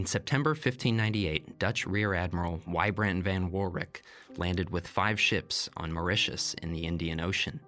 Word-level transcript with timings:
In 0.00 0.06
September 0.06 0.52
1598, 0.52 1.58
Dutch 1.58 1.86
Rear 1.86 2.14
Admiral 2.14 2.62
Wybrandt 2.66 3.22
van 3.22 3.50
Warwick 3.50 4.00
landed 4.38 4.70
with 4.70 4.88
five 4.88 5.20
ships 5.20 5.68
on 5.76 5.92
Mauritius 5.92 6.54
in 6.62 6.72
the 6.72 6.86
Indian 6.86 7.20
Ocean. 7.20 7.60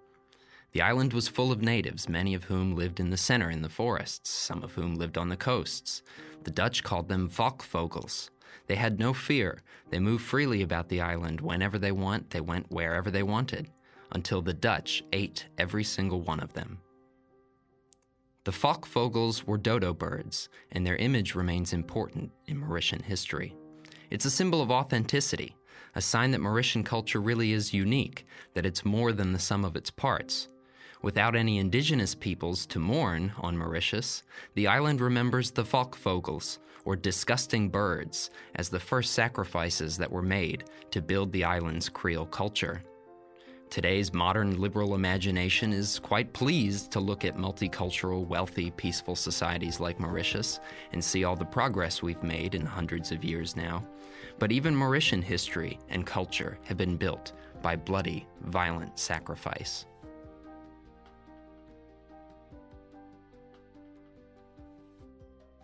The 0.72 0.80
island 0.80 1.12
was 1.12 1.28
full 1.28 1.52
of 1.52 1.60
natives, 1.60 2.08
many 2.08 2.32
of 2.32 2.44
whom 2.44 2.74
lived 2.74 3.00
in 3.00 3.10
the 3.10 3.18
center 3.18 3.50
in 3.50 3.60
the 3.60 3.68
forests, 3.68 4.30
some 4.30 4.62
of 4.62 4.72
whom 4.72 4.94
lived 4.94 5.18
on 5.18 5.28
the 5.28 5.36
coasts. 5.36 6.02
The 6.44 6.50
Dutch 6.50 6.82
called 6.82 7.06
them 7.06 7.28
Valkvogels. 7.28 8.30
They 8.66 8.76
had 8.76 8.98
no 8.98 9.12
fear. 9.12 9.60
They 9.90 9.98
moved 9.98 10.24
freely 10.24 10.62
about 10.62 10.88
the 10.88 11.02
island. 11.02 11.42
Whenever 11.42 11.78
they 11.78 11.92
want, 11.92 12.30
they 12.30 12.40
went 12.40 12.72
wherever 12.72 13.10
they 13.10 13.22
wanted, 13.22 13.68
until 14.12 14.40
the 14.40 14.54
Dutch 14.54 15.04
ate 15.12 15.48
every 15.58 15.84
single 15.84 16.22
one 16.22 16.40
of 16.40 16.54
them. 16.54 16.78
The 18.44 18.50
Valkvogels 18.50 19.44
were 19.44 19.56
dodo 19.56 19.94
birds, 19.94 20.48
and 20.72 20.84
their 20.84 20.96
image 20.96 21.36
remains 21.36 21.72
important 21.72 22.32
in 22.46 22.60
Mauritian 22.60 23.00
history. 23.00 23.54
It's 24.10 24.24
a 24.24 24.30
symbol 24.30 24.60
of 24.60 24.70
authenticity, 24.70 25.56
a 25.94 26.00
sign 26.00 26.32
that 26.32 26.40
Mauritian 26.40 26.84
culture 26.84 27.20
really 27.20 27.52
is 27.52 27.72
unique, 27.72 28.26
that 28.54 28.66
it's 28.66 28.84
more 28.84 29.12
than 29.12 29.32
the 29.32 29.38
sum 29.38 29.64
of 29.64 29.76
its 29.76 29.90
parts. 29.90 30.48
Without 31.02 31.36
any 31.36 31.58
indigenous 31.58 32.16
peoples 32.16 32.66
to 32.66 32.80
mourn 32.80 33.32
on 33.38 33.56
Mauritius, 33.56 34.24
the 34.54 34.66
island 34.66 35.00
remembers 35.00 35.52
the 35.52 35.62
Valkvogels, 35.64 36.58
or 36.84 36.96
disgusting 36.96 37.68
birds, 37.68 38.30
as 38.56 38.68
the 38.68 38.80
first 38.80 39.12
sacrifices 39.12 39.96
that 39.96 40.10
were 40.10 40.20
made 40.20 40.64
to 40.90 41.00
build 41.00 41.30
the 41.30 41.44
island's 41.44 41.88
Creole 41.88 42.26
culture. 42.26 42.82
Today's 43.72 44.12
modern 44.12 44.60
liberal 44.60 44.94
imagination 44.94 45.72
is 45.72 45.98
quite 45.98 46.34
pleased 46.34 46.90
to 46.90 47.00
look 47.00 47.24
at 47.24 47.38
multicultural, 47.38 48.26
wealthy, 48.26 48.70
peaceful 48.70 49.16
societies 49.16 49.80
like 49.80 49.98
Mauritius 49.98 50.60
and 50.92 51.02
see 51.02 51.24
all 51.24 51.36
the 51.36 51.46
progress 51.46 52.02
we've 52.02 52.22
made 52.22 52.54
in 52.54 52.66
hundreds 52.66 53.12
of 53.12 53.24
years 53.24 53.56
now. 53.56 53.82
But 54.38 54.52
even 54.52 54.76
Mauritian 54.76 55.22
history 55.22 55.78
and 55.88 56.04
culture 56.04 56.58
have 56.64 56.76
been 56.76 56.98
built 56.98 57.32
by 57.62 57.76
bloody, 57.76 58.26
violent 58.42 58.98
sacrifice. 58.98 59.86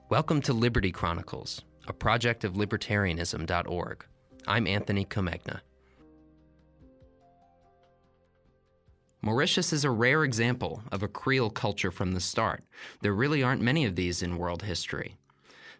Welcome 0.09 0.41
to 0.41 0.55
Liberty 0.55 0.93
Chronicles, 0.93 1.61
a 1.87 1.93
project 1.93 2.45
of 2.45 2.55
libertarianism.org. 2.55 4.07
I'm 4.47 4.67
Anthony 4.67 5.05
Comegna. 5.05 5.61
Mauritius 9.21 9.73
is 9.73 9.85
a 9.85 9.91
rare 9.91 10.23
example 10.23 10.83
of 10.93 11.03
a 11.03 11.09
Creole 11.09 11.51
culture 11.51 11.91
from 11.91 12.13
the 12.13 12.21
start. 12.21 12.63
There 13.01 13.13
really 13.13 13.43
aren't 13.43 13.61
many 13.61 13.85
of 13.85 13.97
these 13.97 14.23
in 14.23 14.39
world 14.39 14.63
history. 14.63 15.17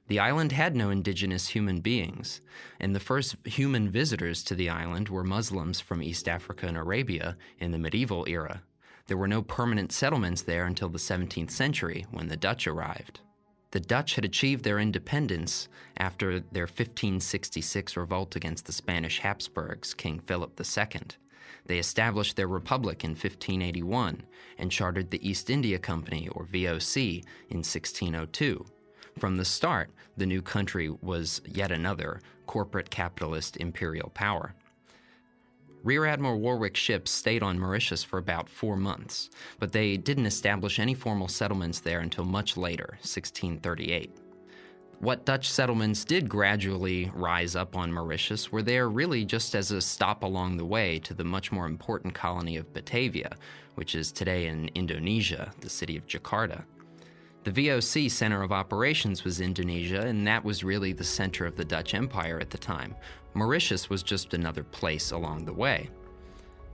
The 0.09 0.19
island 0.19 0.53
had 0.53 0.75
no 0.75 0.91
indigenous 0.91 1.49
human 1.49 1.81
beings, 1.81 2.41
and 2.81 2.97
the 2.97 3.01
first 3.01 3.37
human 3.45 3.91
visitors 3.91 4.43
to 4.45 4.57
the 4.57 4.69
island 4.69 5.09
were 5.09 5.23
Muslims 5.23 5.81
from 5.81 6.03
East 6.03 6.27
Africa 6.27 6.67
and 6.67 6.77
Arabia 6.77 7.37
in 7.61 7.71
the 7.71 7.79
medieval 7.79 8.25
era. 8.27 8.63
There 9.07 9.17
were 9.17 9.29
no 9.29 9.43
permanent 9.43 9.93
settlements 9.93 10.43
there 10.43 10.67
until 10.67 10.89
the 10.89 10.99
17th 10.99 11.51
century 11.51 12.07
when 12.11 12.27
the 12.27 12.37
Dutch 12.37 12.67
arrived. 12.67 13.21
The 13.71 13.81
Dutch 13.81 14.17
had 14.17 14.25
achieved 14.25 14.65
their 14.65 14.81
independence 14.81 15.69
after 15.97 16.41
their 16.41 16.65
1566 16.65 17.97
revolt 17.97 18.35
against 18.35 18.67
the 18.67 18.73
Spanish 18.73 19.21
Habsburgs, 19.21 19.95
King 19.95 20.19
Philip 20.21 20.59
II. 20.59 21.01
They 21.69 21.79
established 21.79 22.35
their 22.35 22.49
republic 22.49 23.05
in 23.05 23.11
1581 23.11 24.23
and 24.57 24.73
chartered 24.73 25.11
the 25.11 25.29
East 25.29 25.51
India 25.51 25.79
Company, 25.79 26.29
or 26.33 26.45
VOC, 26.45 27.23
in 27.51 27.59
1602. 27.59 28.65
From 29.19 29.37
the 29.37 29.45
start, 29.45 29.91
the 30.17 30.27
new 30.27 30.41
country 30.43 30.89
was 30.89 31.43
yet 31.45 31.71
another 31.71 32.21
corporate 32.47 32.91
capitalist 32.91 33.59
imperial 33.59 34.11
power. 34.15 34.55
Rear 35.85 36.07
Admiral 36.07 36.41
Warwick's 36.41 36.81
ships 36.81 37.11
stayed 37.11 37.43
on 37.43 37.59
Mauritius 37.59 38.03
for 38.03 38.19
about 38.19 38.49
four 38.49 38.77
months, 38.77 39.29
but 39.59 39.71
they 39.71 39.97
didn't 39.97 40.27
establish 40.27 40.79
any 40.79 40.95
formal 40.95 41.29
settlements 41.29 41.81
there 41.81 42.01
until 42.01 42.25
much 42.25 42.57
later, 42.57 42.97
1638. 43.03 44.11
What 45.01 45.25
Dutch 45.25 45.49
settlements 45.49 46.05
did 46.05 46.29
gradually 46.29 47.13
rise 47.15 47.55
up 47.55 47.77
on 47.77 47.93
Mauritius 47.93 48.51
were 48.51 48.63
there 48.63 48.89
really 48.89 49.25
just 49.25 49.55
as 49.55 49.71
a 49.71 49.81
stop 49.81 50.25
along 50.25 50.57
the 50.57 50.65
way 50.65 50.99
to 51.01 51.15
the 51.15 51.23
much 51.23 51.53
more 51.53 51.67
important 51.67 52.15
colony 52.15 52.57
of 52.57 52.73
Batavia, 52.73 53.37
which 53.77 53.95
is 53.95 54.11
today 54.11 54.49
in 54.49 54.69
Indonesia, 54.75 55.53
the 55.61 55.71
city 55.71 55.97
of 55.97 56.09
Jakarta. 56.09 56.65
The 57.45 57.53
VOC 57.53 58.11
center 58.11 58.43
of 58.43 58.51
operations 58.51 59.23
was 59.23 59.41
Indonesia, 59.41 60.01
and 60.01 60.27
that 60.27 60.45
was 60.45 60.65
really 60.65 60.93
the 60.93 61.05
center 61.05 61.47
of 61.47 61.55
the 61.55 61.65
Dutch 61.65 61.95
Empire 61.95 62.41
at 62.41 62.51
the 62.51 62.59
time. 62.59 62.97
Mauritius 63.35 63.89
was 63.89 64.03
just 64.03 64.35
another 64.35 64.65
place 64.65 65.13
along 65.13 65.45
the 65.45 65.55
way. 65.55 65.91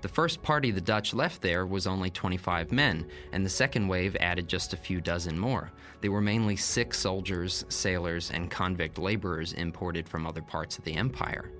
The 0.04 0.08
first 0.08 0.42
party 0.42 0.70
the 0.70 0.82
Dutch 0.82 1.14
left 1.14 1.40
there 1.40 1.64
was 1.64 1.86
only 1.86 2.10
25 2.10 2.72
men, 2.72 3.06
and 3.32 3.42
the 3.42 3.48
second 3.48 3.88
wave 3.88 4.14
added 4.20 4.48
just 4.48 4.74
a 4.74 4.76
few 4.76 5.00
dozen 5.00 5.38
more. 5.38 5.72
They 6.02 6.10
were 6.10 6.20
mainly 6.20 6.56
sick 6.56 6.92
soldiers, 6.92 7.64
sailors, 7.70 8.30
and 8.30 8.50
convict 8.50 8.98
laborers 8.98 9.54
imported 9.54 10.06
from 10.06 10.26
other 10.26 10.42
parts 10.42 10.76
of 10.76 10.84
the 10.84 10.92
empire. 10.92 11.50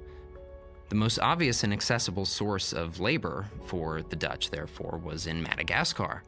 The 0.90 0.94
most 0.94 1.18
obvious 1.20 1.64
and 1.64 1.72
accessible 1.72 2.26
source 2.26 2.74
of 2.74 3.00
labor 3.00 3.46
for 3.64 4.02
the 4.02 4.16
Dutch, 4.16 4.50
therefore, 4.50 5.00
was 5.02 5.26
in 5.26 5.42
Madagascar. 5.42 6.22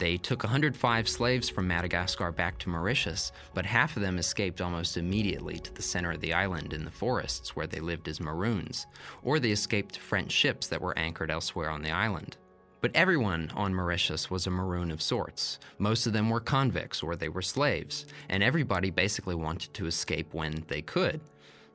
They 0.00 0.16
took 0.16 0.42
105 0.44 1.06
slaves 1.10 1.50
from 1.50 1.68
Madagascar 1.68 2.32
back 2.32 2.56
to 2.60 2.70
Mauritius, 2.70 3.32
but 3.52 3.66
half 3.66 3.96
of 3.96 4.02
them 4.02 4.16
escaped 4.16 4.62
almost 4.62 4.96
immediately 4.96 5.58
to 5.58 5.74
the 5.74 5.82
center 5.82 6.12
of 6.12 6.22
the 6.22 6.32
island 6.32 6.72
in 6.72 6.86
the 6.86 6.90
forests 6.90 7.54
where 7.54 7.66
they 7.66 7.80
lived 7.80 8.08
as 8.08 8.18
Maroons, 8.18 8.86
or 9.22 9.38
they 9.38 9.50
escaped 9.50 9.98
French 9.98 10.32
ships 10.32 10.68
that 10.68 10.80
were 10.80 10.96
anchored 10.98 11.30
elsewhere 11.30 11.68
on 11.68 11.82
the 11.82 11.90
island. 11.90 12.38
But 12.80 12.92
everyone 12.94 13.52
on 13.54 13.74
Mauritius 13.74 14.30
was 14.30 14.46
a 14.46 14.50
Maroon 14.50 14.90
of 14.90 15.02
sorts. 15.02 15.58
Most 15.76 16.06
of 16.06 16.14
them 16.14 16.30
were 16.30 16.40
convicts 16.40 17.02
or 17.02 17.14
they 17.14 17.28
were 17.28 17.42
slaves, 17.42 18.06
and 18.30 18.42
everybody 18.42 18.88
basically 18.88 19.34
wanted 19.34 19.74
to 19.74 19.86
escape 19.86 20.32
when 20.32 20.64
they 20.68 20.80
could. 20.80 21.20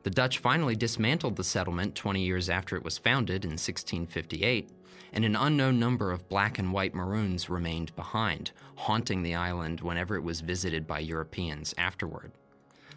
The 0.01 0.09
Dutch 0.09 0.39
finally 0.39 0.75
dismantled 0.75 1.35
the 1.35 1.43
settlement 1.43 1.93
20 1.93 2.23
years 2.23 2.49
after 2.49 2.75
it 2.75 2.83
was 2.83 2.97
founded 2.97 3.45
in 3.45 3.51
1658 3.51 4.71
and 5.13 5.23
an 5.25 5.35
unknown 5.35 5.79
number 5.79 6.11
of 6.11 6.27
black 6.29 6.59
and 6.59 6.73
white 6.73 6.93
Maroons 6.93 7.49
remained 7.49 7.95
behind, 7.95 8.51
haunting 8.75 9.23
the 9.23 9.35
island 9.35 9.81
whenever 9.81 10.15
it 10.15 10.23
was 10.23 10.41
visited 10.41 10.85
by 10.85 10.99
Europeans 10.99 11.73
afterward. 11.77 12.31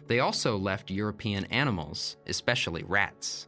They 0.07 0.19
also 0.19 0.57
left 0.57 0.89
European 0.89 1.45
animals, 1.45 2.17
especially 2.27 2.83
rats. 2.83 3.47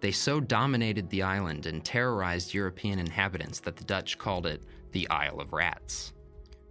They 0.00 0.12
so 0.12 0.38
dominated 0.38 1.08
the 1.08 1.22
island 1.22 1.64
and 1.64 1.82
terrorized 1.82 2.52
European 2.52 2.98
inhabitants 2.98 3.60
that 3.60 3.76
the 3.76 3.84
Dutch 3.84 4.18
called 4.18 4.44
it 4.44 4.62
the 4.92 5.08
Isle 5.08 5.40
of 5.40 5.52
Rats. 5.52 6.12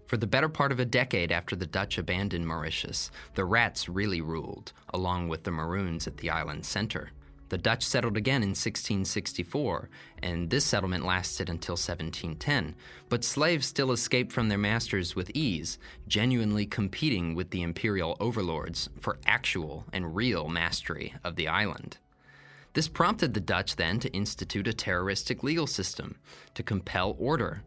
For 0.06 0.18
the 0.18 0.28
better 0.28 0.50
part 0.50 0.72
of 0.72 0.80
a 0.80 0.86
decade 0.86 1.32
after 1.32 1.56
the 1.56 1.66
Dutch 1.66 1.98
abandoned 1.98 2.46
Mauritius, 2.46 3.10
the 3.34 3.46
rats 3.46 3.90
really 3.90 4.22
ruled, 4.22 4.72
along 4.94 5.30
with 5.30 5.44
the 5.44 5.50
Maroons 5.50 6.06
at 6.06 6.18
the 6.18 6.30
island's 6.30 6.68
center. 6.68 7.10
The 7.54 7.60
Dutch 7.60 7.86
settled 7.86 8.18
again 8.18 8.42
in 8.42 8.56
1664, 8.56 9.88
and 10.24 10.50
this 10.50 10.66
settlement 10.66 11.06
lasted 11.06 11.52
until 11.52 11.74
1710. 11.74 12.74
But 13.10 13.24
slaves 13.24 13.68
still 13.68 13.92
escaped 13.92 14.32
from 14.32 14.50
their 14.50 14.58
masters 14.58 15.16
with 15.16 15.30
ease, 15.36 15.78
genuinely 16.08 16.66
competing 16.66 17.36
with 17.36 17.52
the 17.52 17.62
imperial 17.62 18.18
overlords 18.20 18.90
for 19.00 19.20
actual 19.28 19.86
and 19.94 20.16
real 20.16 20.50
mastery 20.50 21.14
of 21.24 21.36
the 21.36 21.48
island. 21.48 22.00
This 22.74 22.88
prompted 22.88 23.36
the 23.36 23.40
Dutch 23.40 23.76
then 23.76 24.00
to 24.00 24.12
institute 24.14 24.68
a 24.68 24.74
terroristic 24.74 25.44
legal 25.44 25.68
system 25.68 26.16
to 26.56 26.64
compel 26.64 27.16
order. 27.20 27.62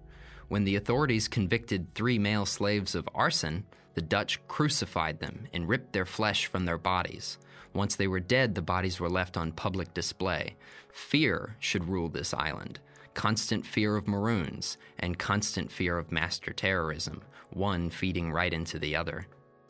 When 0.49 0.65
the 0.65 0.75
authorities 0.75 1.29
convicted 1.29 1.95
three 1.95 2.19
male 2.19 2.45
slaves 2.45 2.97
of 2.97 3.09
arson, 3.15 3.65
the 3.97 4.03
Dutch 4.03 4.39
crucified 4.47 5.21
them 5.21 5.49
and 5.55 5.69
ripped 5.69 5.95
their 5.95 6.05
flesh 6.05 6.47
from 6.47 6.67
their 6.67 6.77
bodies. 6.77 7.39
Once 7.73 7.97
they 7.97 8.07
were 8.07 8.21
dead, 8.21 8.55
the 8.55 8.63
bodies 8.63 9.01
were 9.01 9.09
left 9.09 9.39
on 9.39 9.53
public 9.53 9.95
display. 9.95 10.55
Fear 10.93 11.57
should 11.59 11.89
rule 11.89 12.09
this 12.09 12.33
island 12.33 12.79
constant 13.15 13.65
fear 13.65 13.97
of 13.97 14.07
Maroons 14.07 14.77
and 14.99 15.19
constant 15.19 15.73
fear 15.73 15.97
of 15.97 16.13
master 16.13 16.53
terrorism, 16.53 17.23
one 17.49 17.89
feeding 17.89 18.31
right 18.31 18.53
into 18.53 18.79
the 18.79 18.95
other. 18.95 19.27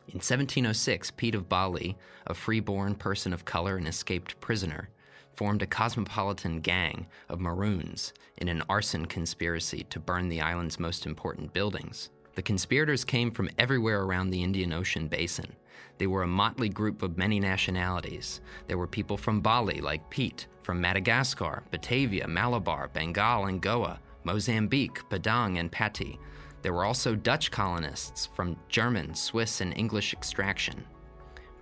In 0.08 0.16
1706, 0.16 1.12
Pete 1.12 1.36
of 1.36 1.48
Bali, 1.48 1.96
a 2.26 2.34
freeborn 2.34 2.96
person 2.96 3.32
of 3.32 3.44
color 3.44 3.76
and 3.76 3.86
escaped 3.86 4.40
prisoner, 4.40 4.88
formed 5.34 5.62
a 5.62 5.66
cosmopolitan 5.66 6.60
gang 6.60 7.06
of 7.28 7.38
Maroons 7.38 8.12
in 8.38 8.48
an 8.48 8.64
arson 8.68 9.06
conspiracy 9.06 9.84
to 9.90 10.00
burn 10.00 10.28
the 10.28 10.40
island's 10.40 10.80
most 10.80 11.06
important 11.06 11.52
buildings. 11.52 12.10
The 12.36 12.42
conspirators 12.42 13.02
came 13.02 13.30
from 13.30 13.48
everywhere 13.58 14.02
around 14.02 14.28
the 14.28 14.42
Indian 14.42 14.74
Ocean 14.74 15.08
basin. 15.08 15.56
They 15.96 16.06
were 16.06 16.22
a 16.22 16.28
motley 16.28 16.68
group 16.68 17.02
of 17.02 17.16
many 17.16 17.40
nationalities. 17.40 18.42
There 18.68 18.76
were 18.76 18.86
people 18.86 19.16
from 19.16 19.40
Bali, 19.40 19.80
like 19.80 20.10
Pete, 20.10 20.46
from 20.62 20.78
Madagascar, 20.78 21.62
Batavia, 21.70 22.28
Malabar, 22.28 22.88
Bengal, 22.88 23.46
and 23.46 23.62
Goa, 23.62 23.98
Mozambique, 24.24 25.00
Padang, 25.08 25.56
and 25.56 25.72
Pati. 25.72 26.18
There 26.60 26.74
were 26.74 26.84
also 26.84 27.14
Dutch 27.14 27.50
colonists 27.50 28.26
from 28.26 28.58
German, 28.68 29.14
Swiss, 29.14 29.62
and 29.62 29.74
English 29.74 30.12
extraction. 30.12 30.84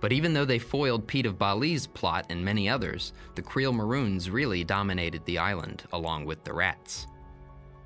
But 0.01 0.11
even 0.11 0.33
though 0.33 0.43
they 0.43 0.59
foiled 0.59 1.07
Pete 1.07 1.25
of 1.25 1.39
Bali's 1.39 1.87
plot 1.87 2.25
and 2.29 2.43
many 2.43 2.67
others, 2.67 3.13
the 3.35 3.41
Creole 3.41 3.71
Maroons 3.71 4.29
really 4.29 4.65
dominated 4.65 5.23
the 5.23 5.37
island, 5.37 5.83
along 5.93 6.25
with 6.25 6.43
the 6.43 6.53
rats. 6.53 7.07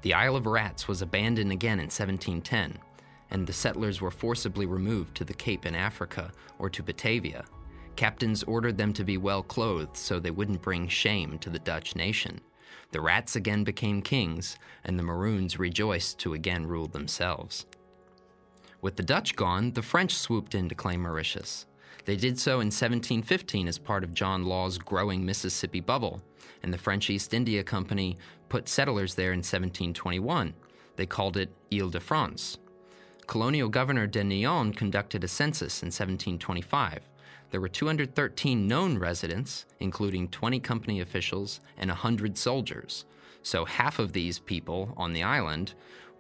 The 0.02 0.14
Isle 0.14 0.38
of 0.38 0.46
Rats 0.46 0.88
was 0.88 1.02
abandoned 1.02 1.52
again 1.52 1.80
in 1.80 1.88
1710, 1.88 2.78
and 3.32 3.46
the 3.46 3.52
settlers 3.52 4.00
were 4.00 4.12
forcibly 4.12 4.66
removed 4.66 5.16
to 5.16 5.26
the 5.26 5.34
Cape 5.34 5.66
in 5.66 5.76
Africa 5.76 6.32
or 6.58 6.70
to 6.70 6.82
Batavia. 6.82 7.44
Captains 7.98 8.44
ordered 8.44 8.78
them 8.78 8.94
to 8.94 9.04
be 9.04 9.18
well 9.18 9.44
clothed 9.44 9.98
so 9.98 10.18
they 10.18 10.32
wouldn't 10.32 10.62
bring 10.62 10.88
shame 10.88 11.38
to 11.40 11.50
the 11.50 11.60
Dutch 11.60 11.98
nation. 11.98 12.40
The 12.92 13.02
rats 13.02 13.36
again 13.36 13.66
became 13.66 14.02
kings, 14.02 14.58
and 14.86 14.98
the 14.98 15.04
Maroons 15.04 15.60
rejoiced 15.60 16.18
to 16.20 16.34
again 16.34 16.66
rule 16.66 16.88
themselves. 16.88 17.66
With 18.82 18.96
the 18.96 19.04
Dutch 19.04 19.36
gone, 19.36 19.74
the 19.74 19.82
French 19.82 20.16
swooped 20.16 20.56
in 20.56 20.70
to 20.70 20.76
claim 20.76 21.02
Mauritius. 21.02 21.66
They 22.06 22.16
did 22.16 22.40
so 22.40 22.54
in 22.54 22.68
1715 22.68 23.68
as 23.68 23.78
part 23.78 24.06
of 24.06 24.14
John 24.14 24.46
Law's 24.46 24.78
growing 24.78 25.26
Mississippi 25.26 25.82
bubble, 25.82 26.24
and 26.64 26.74
the 26.74 26.78
French 26.78 27.10
East 27.10 27.34
India 27.34 27.64
Company 27.64 28.18
put 28.50 28.68
settlers 28.68 29.16
there 29.16 29.32
in 29.32 29.40
1721. 29.40 30.54
They 30.96 31.06
called 31.06 31.38
it 31.38 31.54
Ile 31.74 31.90
de 31.90 32.00
France. 32.00 32.58
Colonial 33.28 33.70
Governor 33.70 34.08
de 34.08 34.24
Nyon 34.24 34.74
conducted 34.74 35.24
a 35.24 35.28
census 35.28 35.84
in 35.84 35.88
1725. 35.88 37.02
There 37.52 37.62
were 37.62 37.70
213 37.70 38.68
known 38.68 38.98
residents, 38.98 39.66
including 39.80 40.30
20 40.30 40.60
company 40.60 41.02
officials 41.02 41.62
and 41.78 41.90
100 41.90 42.38
soldiers. 42.38 43.06
So 43.42 43.66
half 43.66 44.00
of 44.00 44.14
these 44.14 44.40
people 44.40 44.94
on 44.98 45.14
the 45.14 45.24
island 45.24 45.74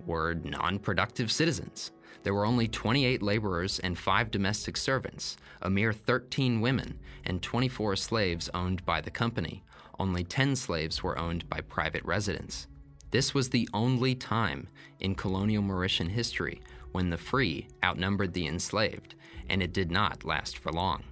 were 0.05 0.35
non 0.35 0.79
productive 0.79 1.31
citizens. 1.31 1.91
There 2.23 2.33
were 2.33 2.45
only 2.45 2.67
28 2.67 3.21
laborers 3.21 3.79
and 3.79 3.97
5 3.97 4.31
domestic 4.31 4.77
servants, 4.77 5.37
a 5.61 5.69
mere 5.69 5.93
13 5.93 6.61
women, 6.61 6.99
and 7.25 7.41
24 7.41 7.95
slaves 7.95 8.49
owned 8.53 8.85
by 8.85 9.01
the 9.01 9.11
company. 9.11 9.63
Only 9.99 10.23
10 10.23 10.55
slaves 10.55 11.03
were 11.03 11.19
owned 11.19 11.49
by 11.49 11.61
private 11.61 12.05
residents. 12.05 12.67
This 13.11 13.33
was 13.33 13.49
the 13.49 13.67
only 13.73 14.15
time 14.15 14.67
in 14.99 15.15
colonial 15.15 15.63
Mauritian 15.63 16.09
history 16.09 16.61
when 16.91 17.09
the 17.09 17.17
free 17.17 17.67
outnumbered 17.83 18.33
the 18.33 18.47
enslaved, 18.47 19.15
and 19.49 19.61
it 19.61 19.73
did 19.73 19.91
not 19.91 20.23
last 20.23 20.57
for 20.57 20.71
long. 20.71 21.03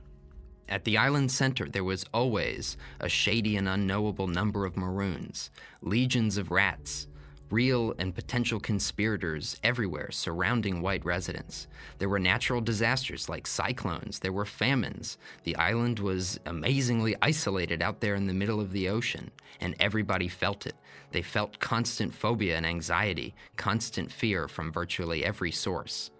At 0.69 0.83
the 0.83 0.97
island's 0.97 1.33
center, 1.33 1.67
there 1.67 1.83
was 1.83 2.05
always 2.13 2.77
a 2.99 3.09
shady 3.09 3.55
and 3.57 3.67
unknowable 3.67 4.27
number 4.27 4.65
of 4.65 4.77
maroons, 4.77 5.49
legions 5.81 6.37
of 6.37 6.51
rats, 6.51 7.07
real 7.49 7.93
and 7.97 8.13
potential 8.13 8.59
conspirators 8.59 9.59
everywhere 9.63 10.11
surrounding 10.11 10.81
white 10.81 11.05
residents. 11.05 11.67
There 11.97 12.09
were 12.09 12.19
natural 12.19 12.61
disasters 12.61 13.29
like 13.29 13.47
cyclones, 13.47 14.19
there 14.19 14.33
were 14.33 14.45
famines. 14.45 15.17
The 15.43 15.55
island 15.55 15.99
was 15.99 16.39
amazingly 16.45 17.15
isolated 17.21 17.81
out 17.81 18.01
there 18.01 18.15
in 18.15 18.27
the 18.27 18.33
middle 18.33 18.59
of 18.59 18.71
the 18.71 18.89
ocean, 18.89 19.31
and 19.61 19.75
everybody 19.79 20.27
felt 20.27 20.65
it. 20.65 20.75
They 21.11 21.21
felt 21.21 21.59
constant 21.59 22.13
phobia 22.13 22.57
and 22.57 22.65
anxiety, 22.65 23.33
constant 23.55 24.11
fear 24.11 24.47
from 24.47 24.71
virtually 24.71 25.23
every 25.23 25.51
source. 25.51 26.11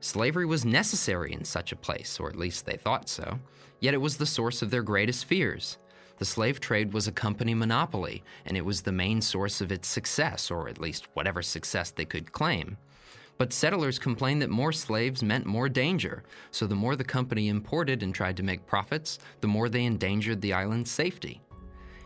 Slavery 0.00 0.46
was 0.46 0.64
necessary 0.64 1.32
in 1.32 1.44
such 1.44 1.72
a 1.72 1.76
place, 1.76 2.20
or 2.20 2.28
at 2.28 2.36
least 2.36 2.66
they 2.66 2.76
thought 2.76 3.08
so, 3.08 3.38
yet 3.80 3.94
it 3.94 4.00
was 4.00 4.16
the 4.16 4.26
source 4.26 4.60
of 4.60 4.70
their 4.70 4.82
greatest 4.82 5.24
fears. 5.24 5.78
The 6.18 6.24
slave 6.24 6.60
trade 6.60 6.92
was 6.92 7.08
a 7.08 7.12
company 7.12 7.54
monopoly, 7.54 8.22
and 8.46 8.56
it 8.56 8.64
was 8.64 8.82
the 8.82 8.92
main 8.92 9.20
source 9.20 9.60
of 9.60 9.72
its 9.72 9.88
success, 9.88 10.50
or 10.50 10.68
at 10.68 10.80
least 10.80 11.08
whatever 11.14 11.42
success 11.42 11.90
they 11.90 12.04
could 12.04 12.32
claim. 12.32 12.76
But 13.36 13.52
settlers 13.52 13.98
complained 13.98 14.42
that 14.42 14.50
more 14.50 14.70
slaves 14.70 15.22
meant 15.22 15.44
more 15.44 15.68
danger, 15.68 16.22
so 16.52 16.66
the 16.66 16.76
more 16.76 16.94
the 16.94 17.02
company 17.02 17.48
imported 17.48 18.04
and 18.04 18.14
tried 18.14 18.36
to 18.36 18.44
make 18.44 18.66
profits, 18.66 19.18
the 19.40 19.48
more 19.48 19.68
they 19.68 19.84
endangered 19.84 20.40
the 20.40 20.52
island's 20.52 20.90
safety. 20.90 21.40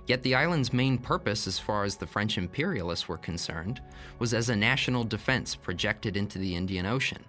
Yet 0.06 0.22
the 0.22 0.34
island's 0.34 0.72
main 0.72 0.96
purpose, 0.96 1.46
as 1.46 1.58
far 1.58 1.84
as 1.84 1.96
the 1.96 2.06
French 2.06 2.38
imperialists 2.38 3.08
were 3.08 3.18
concerned, 3.18 3.82
was 4.18 4.32
as 4.32 4.48
a 4.48 4.56
national 4.56 5.04
defense 5.04 5.54
projected 5.54 6.16
into 6.16 6.38
the 6.38 6.56
Indian 6.56 6.86
Ocean. 6.86 7.22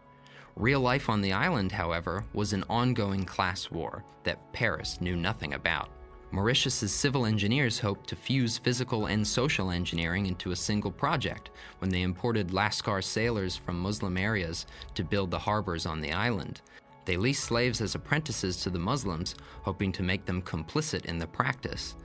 Real 0.56 0.80
life 0.80 1.10
on 1.10 1.22
the 1.22 1.34
island, 1.34 1.74
however, 1.74 2.24
was 2.34 2.54
an 2.54 2.64
ongoing 2.70 3.26
class 3.26 3.70
war 3.70 4.06
that 4.24 4.54
Paris 4.54 5.02
knew 5.02 5.18
nothing 5.18 5.56
about. 5.56 5.90
Mauritius's 6.32 6.94
civil 6.94 7.26
engineers 7.26 7.80
hoped 7.80 8.08
to 8.08 8.16
fuse 8.16 8.60
physical 8.60 9.08
and 9.08 9.28
social 9.28 9.72
engineering 9.72 10.28
into 10.28 10.52
a 10.52 10.56
single 10.56 10.92
project 10.92 11.50
when 11.80 11.90
they 11.90 12.04
imported 12.04 12.52
Lascar 12.52 13.04
sailors 13.04 13.56
from 13.56 13.80
Muslim 13.80 14.16
areas 14.16 14.68
to 14.94 15.04
build 15.04 15.32
the 15.32 15.40
harbors 15.40 15.88
on 15.88 16.02
the 16.02 16.12
island. 16.12 16.62
They 17.06 17.18
leased 17.18 17.46
slaves 17.46 17.82
as 17.82 17.96
apprentices 17.96 18.58
to 18.58 18.70
the 18.70 18.78
Muslims, 18.78 19.34
hoping 19.64 19.92
to 19.94 20.04
make 20.04 20.26
them 20.26 20.44
complicit 20.44 21.06
in 21.06 21.18
the 21.18 21.26
practice. 21.26 21.96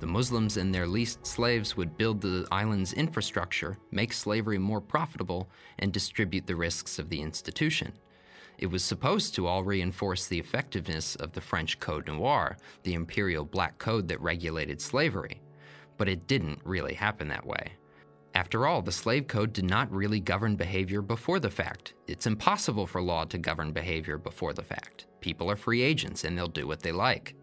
The 0.00 0.06
Muslims 0.06 0.56
and 0.56 0.74
their 0.74 0.86
leased 0.86 1.24
slaves 1.24 1.76
would 1.76 1.96
build 1.96 2.20
the 2.20 2.48
island's 2.50 2.94
infrastructure, 2.94 3.78
make 3.92 4.12
slavery 4.12 4.58
more 4.58 4.80
profitable, 4.80 5.48
and 5.78 5.92
distribute 5.92 6.48
the 6.48 6.56
risks 6.56 6.98
of 6.98 7.08
the 7.08 7.20
institution. 7.20 7.92
It 8.58 8.66
was 8.66 8.82
supposed 8.82 9.34
to 9.36 9.46
all 9.46 9.62
reinforce 9.62 10.26
the 10.26 10.38
effectiveness 10.38 11.14
of 11.16 11.32
the 11.32 11.40
French 11.40 11.78
Code 11.78 12.08
Noir, 12.08 12.56
the 12.82 12.94
imperial 12.94 13.44
black 13.44 13.78
code 13.78 14.08
that 14.08 14.20
regulated 14.20 14.80
slavery. 14.80 15.40
But 15.96 16.08
it 16.08 16.26
didn't 16.26 16.60
really 16.64 16.94
happen 16.94 17.28
that 17.28 17.46
way. 17.46 17.72
After 18.34 18.66
all, 18.66 18.82
the 18.82 18.92
slave 18.92 19.26
code 19.26 19.52
did 19.52 19.64
not 19.64 19.90
really 19.90 20.20
govern 20.20 20.56
behavior 20.56 21.02
before 21.02 21.40
the 21.40 21.50
fact. 21.50 21.94
It's 22.06 22.26
impossible 22.26 22.86
for 22.86 23.00
law 23.00 23.24
to 23.24 23.38
govern 23.38 23.72
behavior 23.72 24.18
before 24.18 24.52
the 24.52 24.62
fact. 24.62 25.06
People 25.20 25.50
are 25.50 25.56
free 25.56 25.82
agents 25.82 26.24
and 26.24 26.36
they'll 26.36 26.48
do 26.48 26.66
what 26.66 26.80
they 26.80 26.92
like. 26.92 27.34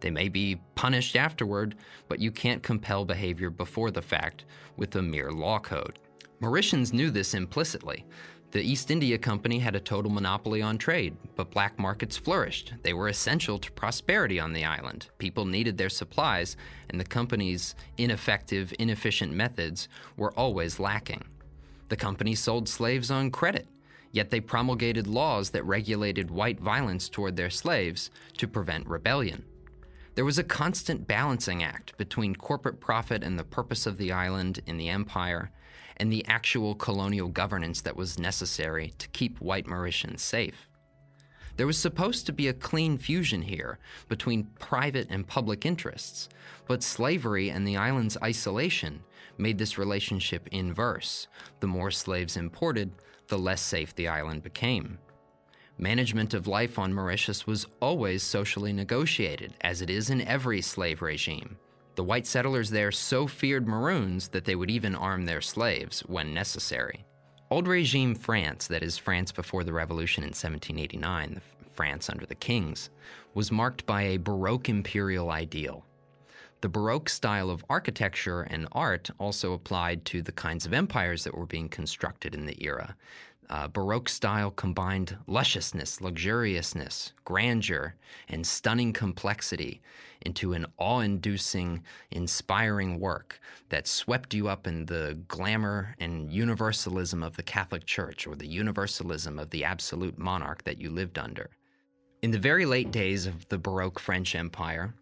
They 0.00 0.10
may 0.10 0.28
be 0.28 0.60
punished 0.74 1.16
afterward, 1.16 1.76
but 2.08 2.20
you 2.20 2.30
can't 2.30 2.62
compel 2.62 3.04
behavior 3.04 3.50
before 3.50 3.90
the 3.90 4.02
fact 4.02 4.44
with 4.76 4.94
a 4.96 5.02
mere 5.02 5.32
law 5.32 5.58
code. 5.58 5.98
Mauritians 6.40 6.92
knew 6.92 7.10
this 7.10 7.32
implicitly, 7.32 8.04
the 8.52 8.62
East 8.62 8.90
India 8.90 9.18
Company 9.18 9.58
had 9.58 9.74
a 9.74 9.80
total 9.80 10.10
monopoly 10.10 10.62
on 10.62 10.78
trade, 10.78 11.16
but 11.34 11.50
black 11.50 11.78
markets 11.78 12.16
flourished. 12.16 12.72
They 12.82 12.94
were 12.94 13.08
essential 13.08 13.58
to 13.58 13.72
prosperity 13.72 14.38
on 14.38 14.52
the 14.52 14.64
island. 14.64 15.08
People 15.18 15.44
needed 15.44 15.76
their 15.76 15.88
supplies, 15.88 16.56
and 16.88 17.00
the 17.00 17.04
company's 17.04 17.74
ineffective, 17.98 18.72
inefficient 18.78 19.32
methods 19.32 19.88
were 20.16 20.32
always 20.38 20.78
lacking. 20.78 21.24
The 21.88 21.96
company 21.96 22.34
sold 22.34 22.68
slaves 22.68 23.10
on 23.10 23.30
credit, 23.30 23.68
yet 24.12 24.30
they 24.30 24.40
promulgated 24.40 25.06
laws 25.06 25.50
that 25.50 25.64
regulated 25.64 26.30
white 26.30 26.60
violence 26.60 27.08
toward 27.08 27.36
their 27.36 27.50
slaves 27.50 28.10
to 28.38 28.48
prevent 28.48 28.86
rebellion. 28.86 29.44
There 30.14 30.24
was 30.24 30.38
a 30.38 30.44
constant 30.44 31.06
balancing 31.06 31.62
act 31.62 31.96
between 31.98 32.34
corporate 32.34 32.80
profit 32.80 33.22
and 33.22 33.38
the 33.38 33.44
purpose 33.44 33.86
of 33.86 33.98
the 33.98 34.12
island 34.12 34.60
in 34.66 34.78
the 34.78 34.88
empire 34.88 35.50
and 35.96 36.12
the 36.12 36.24
actual 36.26 36.74
colonial 36.74 37.28
governance 37.28 37.80
that 37.82 37.96
was 37.96 38.18
necessary 38.18 38.92
to 38.98 39.08
keep 39.08 39.40
white 39.40 39.66
Mauritians 39.66 40.20
safe. 40.20 40.68
There 41.56 41.66
was 41.66 41.78
supposed 41.78 42.26
to 42.26 42.32
be 42.32 42.48
a 42.48 42.52
clean 42.52 42.98
fusion 42.98 43.42
here 43.42 43.78
between 44.08 44.50
private 44.58 45.08
and 45.08 45.26
public 45.26 45.64
interests, 45.64 46.28
but 46.66 46.82
slavery 46.82 47.48
and 47.48 47.66
the 47.66 47.78
island's 47.78 48.18
isolation 48.22 49.02
made 49.38 49.58
this 49.58 49.78
relationship 49.78 50.48
inverse. 50.52 51.28
The 51.60 51.66
more 51.66 51.90
slaves 51.90 52.36
imported, 52.36 52.92
the 53.28 53.38
less 53.38 53.62
safe 53.62 53.94
the 53.94 54.08
island 54.08 54.42
became. 54.42 54.98
Management 55.78 56.34
of 56.34 56.46
life 56.46 56.78
on 56.78 56.94
Mauritius 56.94 57.46
was 57.46 57.66
always 57.80 58.22
socially 58.22 58.72
negotiated, 58.72 59.54
as 59.60 59.82
it 59.82 59.90
is 59.90 60.08
in 60.08 60.22
every 60.22 60.62
slave 60.62 61.02
regime. 61.02 61.58
The 61.96 62.04
white 62.04 62.26
settlers 62.26 62.68
there 62.68 62.92
so 62.92 63.26
feared 63.26 63.66
Maroons 63.66 64.28
that 64.28 64.44
they 64.44 64.54
would 64.54 64.70
even 64.70 64.94
arm 64.94 65.24
their 65.24 65.40
slaves 65.40 66.00
when 66.00 66.34
necessary. 66.34 67.06
Old 67.50 67.66
regime 67.66 68.14
France, 68.14 68.66
that 68.66 68.82
is, 68.82 68.98
France 68.98 69.32
before 69.32 69.64
the 69.64 69.72
revolution 69.72 70.22
in 70.22 70.28
1789, 70.28 71.40
France 71.74 72.10
under 72.10 72.26
the 72.26 72.34
kings, 72.34 72.90
was 73.32 73.50
marked 73.50 73.86
by 73.86 74.02
a 74.02 74.18
Baroque 74.18 74.68
imperial 74.68 75.30
ideal. 75.30 75.86
The 76.60 76.68
Baroque 76.68 77.08
style 77.08 77.48
of 77.48 77.64
architecture 77.70 78.42
and 78.42 78.68
art 78.72 79.08
also 79.18 79.54
applied 79.54 80.04
to 80.06 80.20
the 80.20 80.32
kinds 80.32 80.66
of 80.66 80.74
empires 80.74 81.24
that 81.24 81.36
were 81.36 81.46
being 81.46 81.70
constructed 81.70 82.34
in 82.34 82.44
the 82.44 82.62
era. 82.62 82.94
Uh, 83.48 83.68
Baroque 83.68 84.08
style 84.08 84.50
combined 84.50 85.16
lusciousness, 85.28 86.00
luxuriousness, 86.00 87.12
grandeur, 87.24 87.94
and 88.28 88.44
stunning 88.44 88.92
complexity 88.92 89.80
into 90.22 90.52
an 90.52 90.66
awe 90.78 91.00
inducing, 91.00 91.82
inspiring 92.10 92.98
work 92.98 93.38
that 93.68 93.86
swept 93.86 94.34
you 94.34 94.48
up 94.48 94.66
in 94.66 94.86
the 94.86 95.16
glamour 95.28 95.94
and 96.00 96.32
universalism 96.32 97.22
of 97.22 97.36
the 97.36 97.42
Catholic 97.42 97.84
Church 97.84 98.26
or 98.26 98.34
the 98.34 98.48
universalism 98.48 99.38
of 99.38 99.50
the 99.50 99.64
absolute 99.64 100.18
monarch 100.18 100.64
that 100.64 100.80
you 100.80 100.90
lived 100.90 101.18
under. 101.18 101.50
In 102.22 102.32
the 102.32 102.38
very 102.38 102.66
late 102.66 102.90
days 102.90 103.26
of 103.26 103.46
the 103.48 103.58
Baroque 103.58 104.00
French 104.00 104.34
Empire, 104.34 104.94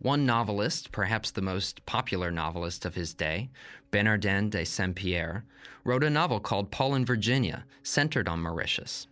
one 0.00 0.24
novelist, 0.24 0.92
perhaps 0.92 1.32
the 1.32 1.42
most 1.42 1.84
popular 1.84 2.30
novelist 2.30 2.84
of 2.84 2.94
his 2.94 3.14
day, 3.14 3.50
Bernardin 3.90 4.48
de 4.48 4.64
Saint 4.64 4.94
Pierre, 4.94 5.44
wrote 5.82 6.04
a 6.04 6.10
novel 6.10 6.38
called 6.38 6.70
Paul 6.70 6.94
and 6.94 7.06
Virginia, 7.06 7.64
centered 7.82 8.28
on 8.28 8.40
Mauritius. 8.40 9.08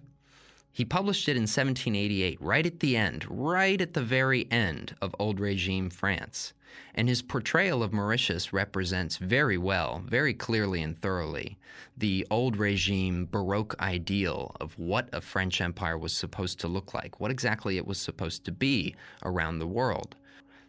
He 0.71 0.85
published 0.85 1.29
it 1.29 1.37
in 1.37 1.45
1788, 1.45 2.41
right 2.41 2.67
at 2.67 2.81
the 2.81 2.97
end, 2.97 3.25
right 3.29 3.81
at 3.81 3.95
the 3.95 4.03
very 4.03 4.47
end 4.51 4.95
of 5.01 5.17
old 5.19 5.41
regime 5.41 5.91
France. 5.91 6.53
And 6.95 7.09
his 7.09 7.23
portrayal 7.23 7.83
of 7.83 7.95
Mauritius 7.95 8.53
represents 8.53 9.17
very 9.17 9.57
well, 9.57 10.03
very 10.07 10.35
clearly 10.35 10.83
and 10.83 11.01
thoroughly, 11.01 11.57
the 11.97 12.27
old 12.31 12.59
regime 12.59 13.27
Baroque 13.31 13.75
ideal 13.81 14.55
of 14.61 14.79
what 14.79 15.09
a 15.13 15.23
French 15.23 15.63
empire 15.63 15.97
was 15.97 16.13
supposed 16.13 16.61
to 16.61 16.69
look 16.69 16.93
like, 16.93 17.19
what 17.19 17.31
exactly 17.31 17.79
it 17.79 17.87
was 17.87 17.99
supposed 17.99 18.45
to 18.45 18.53
be 18.53 18.95
around 19.25 19.59
the 19.59 19.67
world. 19.67 20.15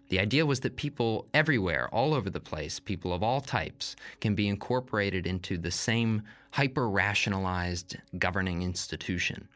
The 0.10 0.20
idea 0.20 0.46
was 0.46 0.62
that 0.62 0.78
people 0.78 1.28
everywhere, 1.34 1.90
all 1.94 2.14
over 2.14 2.30
the 2.30 2.40
place, 2.40 2.80
people 2.80 3.14
of 3.14 3.24
all 3.24 3.42
types, 3.42 3.96
can 4.22 4.36
be 4.36 4.48
incorporated 4.48 5.28
into 5.28 5.58
the 5.58 5.72
same 5.72 6.22
hyper 6.52 6.90
rationalized 6.90 7.98
governing 8.18 8.64
institution. 8.64 9.50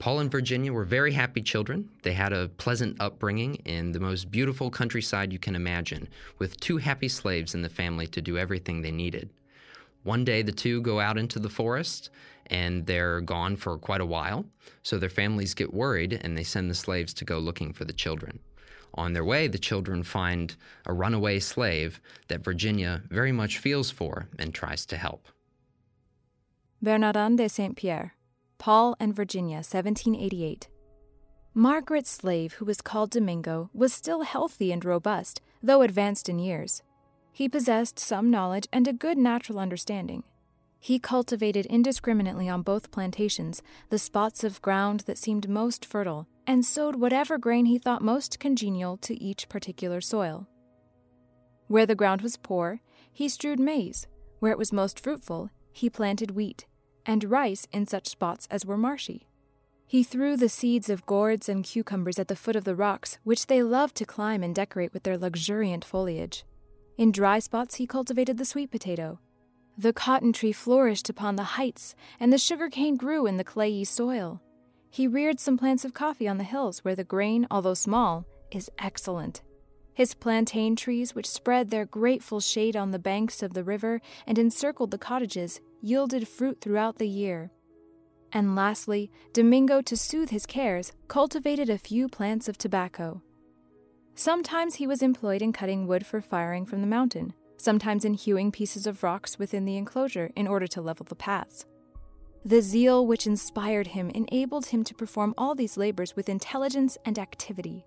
Paul 0.00 0.18
and 0.18 0.30
Virginia 0.30 0.72
were 0.72 0.84
very 0.84 1.12
happy 1.12 1.40
children. 1.40 1.88
They 2.02 2.12
had 2.12 2.32
a 2.32 2.48
pleasant 2.48 3.00
upbringing 3.00 3.54
in 3.64 3.92
the 3.92 4.00
most 4.00 4.30
beautiful 4.30 4.68
countryside 4.68 5.32
you 5.32 5.38
can 5.38 5.54
imagine, 5.54 6.08
with 6.38 6.58
two 6.58 6.78
happy 6.78 7.08
slaves 7.08 7.54
in 7.54 7.62
the 7.62 7.68
family 7.68 8.08
to 8.08 8.20
do 8.20 8.36
everything 8.36 8.82
they 8.82 8.90
needed. 8.90 9.30
One 10.02 10.24
day, 10.24 10.42
the 10.42 10.52
two 10.52 10.82
go 10.82 11.00
out 11.00 11.16
into 11.16 11.38
the 11.38 11.48
forest 11.48 12.10
and 12.48 12.84
they're 12.84 13.22
gone 13.22 13.56
for 13.56 13.78
quite 13.78 14.02
a 14.02 14.06
while, 14.06 14.44
so 14.82 14.98
their 14.98 15.08
families 15.08 15.54
get 15.54 15.72
worried 15.72 16.20
and 16.22 16.36
they 16.36 16.42
send 16.42 16.70
the 16.70 16.74
slaves 16.74 17.14
to 17.14 17.24
go 17.24 17.38
looking 17.38 17.72
for 17.72 17.86
the 17.86 17.92
children. 17.92 18.40
On 18.94 19.12
their 19.12 19.24
way, 19.24 19.48
the 19.48 19.58
children 19.58 20.02
find 20.02 20.54
a 20.86 20.92
runaway 20.92 21.40
slave 21.40 22.00
that 22.28 22.44
Virginia 22.44 23.02
very 23.08 23.32
much 23.32 23.58
feels 23.58 23.90
for 23.90 24.28
and 24.38 24.54
tries 24.54 24.86
to 24.86 24.96
help. 24.96 25.28
Bernardin 26.80 27.36
de 27.36 27.48
Saint 27.48 27.76
Pierre 27.76 28.14
Paul 28.58 28.96
and 29.00 29.14
Virginia, 29.14 29.56
1788. 29.56 30.68
Margaret's 31.54 32.10
slave, 32.10 32.54
who 32.54 32.64
was 32.64 32.80
called 32.80 33.10
Domingo, 33.10 33.70
was 33.72 33.92
still 33.92 34.22
healthy 34.22 34.72
and 34.72 34.84
robust, 34.84 35.40
though 35.62 35.82
advanced 35.82 36.28
in 36.28 36.38
years. 36.38 36.82
He 37.32 37.48
possessed 37.48 37.98
some 37.98 38.30
knowledge 38.30 38.68
and 38.72 38.86
a 38.86 38.92
good 38.92 39.18
natural 39.18 39.58
understanding. 39.58 40.24
He 40.84 40.98
cultivated 40.98 41.64
indiscriminately 41.64 42.46
on 42.46 42.60
both 42.60 42.90
plantations 42.90 43.62
the 43.88 43.98
spots 43.98 44.44
of 44.44 44.60
ground 44.60 45.00
that 45.06 45.16
seemed 45.16 45.48
most 45.48 45.82
fertile, 45.82 46.28
and 46.46 46.62
sowed 46.62 46.96
whatever 46.96 47.38
grain 47.38 47.64
he 47.64 47.78
thought 47.78 48.02
most 48.02 48.38
congenial 48.38 48.98
to 48.98 49.18
each 49.18 49.48
particular 49.48 50.02
soil. 50.02 50.46
Where 51.68 51.86
the 51.86 51.94
ground 51.94 52.20
was 52.20 52.36
poor, 52.36 52.82
he 53.10 53.30
strewed 53.30 53.58
maize. 53.58 54.06
Where 54.40 54.52
it 54.52 54.58
was 54.58 54.74
most 54.74 55.00
fruitful, 55.00 55.48
he 55.72 55.88
planted 55.88 56.32
wheat 56.32 56.66
and 57.06 57.24
rice 57.24 57.66
in 57.72 57.86
such 57.86 58.06
spots 58.06 58.46
as 58.50 58.66
were 58.66 58.76
marshy. 58.76 59.26
He 59.86 60.02
threw 60.02 60.36
the 60.36 60.50
seeds 60.50 60.90
of 60.90 61.06
gourds 61.06 61.48
and 61.48 61.64
cucumbers 61.64 62.18
at 62.18 62.28
the 62.28 62.36
foot 62.36 62.56
of 62.56 62.64
the 62.64 62.76
rocks, 62.76 63.16
which 63.24 63.46
they 63.46 63.62
loved 63.62 63.94
to 63.96 64.04
climb 64.04 64.42
and 64.42 64.54
decorate 64.54 64.92
with 64.92 65.04
their 65.04 65.16
luxuriant 65.16 65.82
foliage. 65.82 66.44
In 66.98 67.10
dry 67.10 67.38
spots, 67.38 67.76
he 67.76 67.86
cultivated 67.86 68.36
the 68.36 68.44
sweet 68.44 68.70
potato. 68.70 69.18
The 69.76 69.92
cotton 69.92 70.32
tree 70.32 70.52
flourished 70.52 71.08
upon 71.08 71.36
the 71.36 71.42
heights, 71.42 71.94
and 72.20 72.32
the 72.32 72.38
sugar 72.38 72.68
cane 72.68 72.96
grew 72.96 73.26
in 73.26 73.36
the 73.36 73.44
clayey 73.44 73.84
soil. 73.84 74.40
He 74.88 75.08
reared 75.08 75.40
some 75.40 75.58
plants 75.58 75.84
of 75.84 75.94
coffee 75.94 76.28
on 76.28 76.38
the 76.38 76.44
hills, 76.44 76.84
where 76.84 76.94
the 76.94 77.02
grain, 77.02 77.46
although 77.50 77.74
small, 77.74 78.24
is 78.52 78.70
excellent. 78.78 79.42
His 79.92 80.14
plantain 80.14 80.76
trees, 80.76 81.14
which 81.14 81.28
spread 81.28 81.70
their 81.70 81.86
grateful 81.86 82.40
shade 82.40 82.76
on 82.76 82.92
the 82.92 82.98
banks 82.98 83.42
of 83.42 83.54
the 83.54 83.64
river 83.64 84.00
and 84.26 84.38
encircled 84.38 84.92
the 84.92 84.98
cottages, 84.98 85.60
yielded 85.80 86.28
fruit 86.28 86.60
throughout 86.60 86.98
the 86.98 87.08
year. 87.08 87.50
And 88.32 88.54
lastly, 88.56 89.10
Domingo, 89.32 89.80
to 89.82 89.96
soothe 89.96 90.30
his 90.30 90.46
cares, 90.46 90.92
cultivated 91.08 91.70
a 91.70 91.78
few 91.78 92.08
plants 92.08 92.48
of 92.48 92.58
tobacco. 92.58 93.22
Sometimes 94.16 94.76
he 94.76 94.86
was 94.86 95.02
employed 95.02 95.42
in 95.42 95.52
cutting 95.52 95.86
wood 95.86 96.06
for 96.06 96.20
firing 96.20 96.64
from 96.64 96.80
the 96.80 96.86
mountain, 96.86 97.34
sometimes 97.56 98.04
in 98.04 98.14
hewing 98.14 98.52
pieces 98.52 98.86
of 98.86 99.02
rocks 99.02 99.38
within 99.38 99.64
the 99.64 99.76
enclosure 99.76 100.30
in 100.36 100.46
order 100.46 100.66
to 100.66 100.80
level 100.80 101.06
the 101.08 101.14
paths. 101.14 101.66
The 102.44 102.60
zeal 102.60 103.06
which 103.06 103.26
inspired 103.26 103.88
him 103.88 104.10
enabled 104.10 104.66
him 104.66 104.84
to 104.84 104.94
perform 104.94 105.34
all 105.38 105.54
these 105.54 105.76
labors 105.76 106.14
with 106.14 106.28
intelligence 106.28 106.98
and 107.04 107.18
activity. 107.18 107.86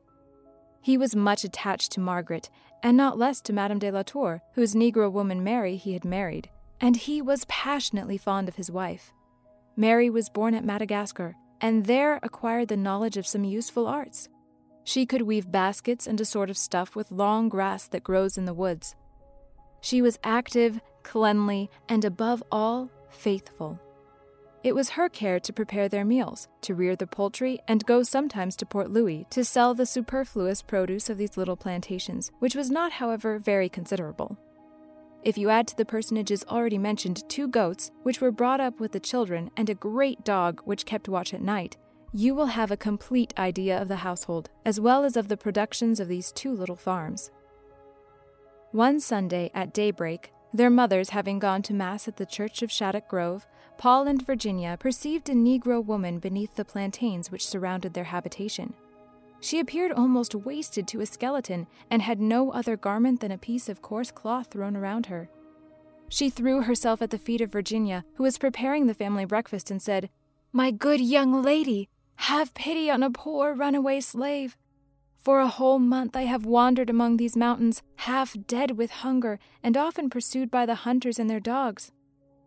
He 0.82 0.98
was 0.98 1.16
much 1.16 1.44
attached 1.44 1.92
to 1.92 2.00
Margaret, 2.00 2.50
and 2.82 2.96
not 2.96 3.18
less 3.18 3.42
to 3.42 3.54
Madame 3.54 3.80
de 3.80 3.92
la 3.92 4.04
Tour, 4.04 4.42
whose 4.54 4.74
Negro 4.74 5.12
woman 5.12 5.44
Mary 5.44 5.76
he 5.76 5.94
had 5.94 6.06
married, 6.06 6.50
and 6.80 6.96
he 6.96 7.22
was 7.22 7.46
passionately 7.46 8.18
fond 8.18 8.48
of 8.48 8.56
his 8.56 8.72
wife. 8.72 9.12
Mary 9.76 10.10
was 10.10 10.30
born 10.30 10.56
at 10.56 10.66
Madagascar, 10.66 11.36
and 11.62 11.86
there 11.86 12.20
acquired 12.24 12.68
the 12.68 12.78
knowledge 12.78 13.18
of 13.18 13.28
some 13.28 13.44
useful 13.44 13.86
arts. 13.88 14.30
She 14.84 15.06
could 15.06 15.24
weave 15.24 15.52
baskets 15.52 16.08
and 16.08 16.22
a 16.22 16.26
sort 16.26 16.50
of 16.50 16.58
stuff 16.58 16.96
with 16.96 17.12
long 17.12 17.50
grass 17.50 17.88
that 17.90 18.04
grows 18.04 18.38
in 18.38 18.46
the 18.46 18.54
woods. 18.54 18.96
She 19.88 20.02
was 20.02 20.20
active, 20.22 20.82
cleanly, 21.04 21.70
and 21.88 22.04
above 22.04 22.44
all, 22.52 22.90
faithful. 23.10 23.80
It 24.62 24.76
was 24.76 24.90
her 24.90 25.08
care 25.08 25.40
to 25.40 25.54
prepare 25.54 25.88
their 25.88 26.04
meals, 26.04 26.50
to 26.64 26.76
rear 26.76 26.98
the 26.98 27.08
poultry, 27.08 27.60
and 27.70 27.86
go 27.86 28.04
sometimes 28.04 28.58
to 28.58 28.66
Port 28.66 28.92
Louis 28.92 29.26
to 29.30 29.46
sell 29.46 29.74
the 29.74 29.86
superfluous 29.86 30.62
produce 30.62 31.10
of 31.10 31.18
these 31.18 31.38
little 31.38 31.56
plantations, 31.56 32.32
which 32.40 32.54
was 32.54 32.70
not, 32.70 32.92
however, 32.92 33.40
very 33.40 33.70
considerable. 33.70 34.38
If 35.24 35.38
you 35.38 35.50
add 35.50 35.70
to 35.70 35.78
the 35.78 35.86
personages 35.86 36.44
already 36.50 36.78
mentioned 36.78 37.24
two 37.30 37.48
goats, 37.48 37.90
which 38.04 38.20
were 38.20 38.30
brought 38.30 38.60
up 38.60 38.82
with 38.82 38.92
the 38.92 39.00
children, 39.00 39.50
and 39.56 39.70
a 39.70 39.74
great 39.74 40.26
dog 40.26 40.60
which 40.66 40.86
kept 40.86 41.08
watch 41.08 41.34
at 41.34 41.42
night, 41.42 41.78
you 42.12 42.36
will 42.36 42.48
have 42.48 42.72
a 42.72 42.78
complete 42.78 43.34
idea 43.38 43.82
of 43.82 43.88
the 43.88 43.96
household, 43.96 44.50
as 44.66 44.82
well 44.82 45.06
as 45.06 45.16
of 45.16 45.30
the 45.30 45.38
productions 45.38 46.02
of 46.02 46.10
these 46.10 46.34
two 46.34 46.52
little 46.52 46.76
farms. 46.76 47.32
One 48.72 49.00
Sunday 49.00 49.50
at 49.54 49.74
daybreak, 49.74 50.34
their 50.54 50.70
mothers 50.70 51.12
having 51.12 51.40
gone 51.40 51.62
to 51.64 51.74
Mass 51.74 52.08
at 52.08 52.18
the 52.18 52.26
church 52.26 52.62
of 52.62 52.72
Shaddock 52.72 53.08
Grove, 53.08 53.48
Paul 53.78 54.08
and 54.08 54.26
Virginia 54.26 54.76
perceived 54.78 55.30
a 55.30 55.34
Negro 55.34 55.84
woman 55.84 56.20
beneath 56.20 56.56
the 56.56 56.66
plantains 56.66 57.32
which 57.32 57.48
surrounded 57.48 57.94
their 57.94 58.06
habitation. 58.06 58.74
She 59.40 59.60
appeared 59.60 59.94
almost 59.94 60.36
wasted 60.36 60.86
to 60.90 61.00
a 61.00 61.06
skeleton 61.06 61.68
and 61.90 62.02
had 62.02 62.20
no 62.20 62.52
other 62.52 62.76
garment 62.76 63.22
than 63.22 63.32
a 63.32 63.38
piece 63.38 63.70
of 63.70 63.82
coarse 63.82 64.12
cloth 64.12 64.48
thrown 64.48 64.76
around 64.76 65.06
her. 65.06 65.30
She 66.10 66.30
threw 66.30 66.64
herself 66.64 67.02
at 67.02 67.12
the 67.12 67.18
feet 67.18 67.42
of 67.42 67.52
Virginia, 67.52 68.04
who 68.16 68.24
was 68.24 68.38
preparing 68.38 68.88
the 68.88 68.94
family 68.94 69.26
breakfast, 69.26 69.72
and 69.72 69.82
said, 69.82 70.10
My 70.52 70.72
good 70.72 71.00
young 71.00 71.42
lady, 71.42 71.88
have 72.16 72.54
pity 72.54 72.90
on 72.90 73.04
a 73.04 73.12
poor 73.12 73.54
runaway 73.54 74.00
slave. 74.02 74.58
For 75.18 75.40
a 75.40 75.48
whole 75.48 75.80
month 75.80 76.16
I 76.16 76.24
have 76.24 76.46
wandered 76.46 76.90
among 76.90 77.18
these 77.18 77.36
mountains, 77.36 77.84
half 77.98 78.36
dead 78.48 78.78
with 78.78 78.92
hunger, 78.92 79.40
and 79.62 79.76
often 79.76 80.10
pursued 80.10 80.50
by 80.50 80.66
the 80.66 80.76
hunters 80.76 81.20
and 81.20 81.30
their 81.30 81.40
dogs. 81.40 81.92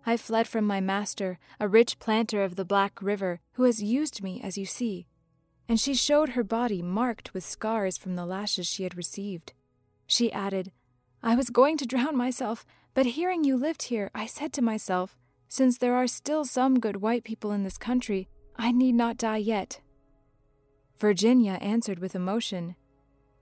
I 0.06 0.16
fled 0.16 0.48
from 0.48 0.64
my 0.66 0.80
master, 0.80 1.38
a 1.58 1.68
rich 1.68 1.98
planter 1.98 2.42
of 2.42 2.56
the 2.56 2.64
Black 2.64 3.02
River, 3.02 3.40
who 3.52 3.64
has 3.64 3.82
used 3.82 4.22
me 4.22 4.40
as 4.42 4.56
you 4.56 4.64
see 4.64 5.06
and 5.70 5.78
she 5.78 5.94
showed 5.94 6.30
her 6.30 6.42
body 6.42 6.82
marked 6.82 7.32
with 7.32 7.44
scars 7.44 7.96
from 7.96 8.16
the 8.16 8.26
lashes 8.26 8.66
she 8.66 8.82
had 8.82 8.96
received. 8.96 9.52
She 10.04 10.32
added, 10.32 10.72
I 11.22 11.36
was 11.36 11.48
going 11.48 11.76
to 11.76 11.86
drown 11.86 12.16
myself, 12.16 12.66
but 12.92 13.06
hearing 13.06 13.44
you 13.44 13.56
lived 13.56 13.82
here, 13.82 14.10
I 14.12 14.26
said 14.26 14.52
to 14.54 14.62
myself, 14.62 15.16
Since 15.46 15.78
there 15.78 15.94
are 15.94 16.08
still 16.08 16.44
some 16.44 16.80
good 16.80 16.96
white 16.96 17.22
people 17.22 17.52
in 17.52 17.62
this 17.62 17.78
country, 17.78 18.28
I 18.56 18.72
need 18.72 18.96
not 18.96 19.16
die 19.16 19.36
yet. 19.36 19.80
Virginia 21.00 21.52
answered 21.62 21.98
with 21.98 22.14
emotion, 22.14 22.76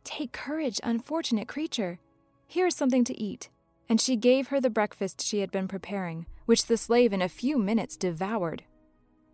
Take 0.04 0.32
courage, 0.32 0.80
unfortunate 0.84 1.48
creature. 1.48 1.98
Here 2.46 2.68
is 2.68 2.76
something 2.76 3.02
to 3.04 3.20
eat. 3.20 3.50
And 3.88 4.00
she 4.00 4.16
gave 4.16 4.48
her 4.48 4.60
the 4.60 4.70
breakfast 4.70 5.20
she 5.20 5.40
had 5.40 5.50
been 5.50 5.66
preparing, 5.66 6.26
which 6.46 6.66
the 6.66 6.76
slave 6.76 7.12
in 7.12 7.20
a 7.20 7.28
few 7.28 7.58
minutes 7.58 7.96
devoured. 7.96 8.62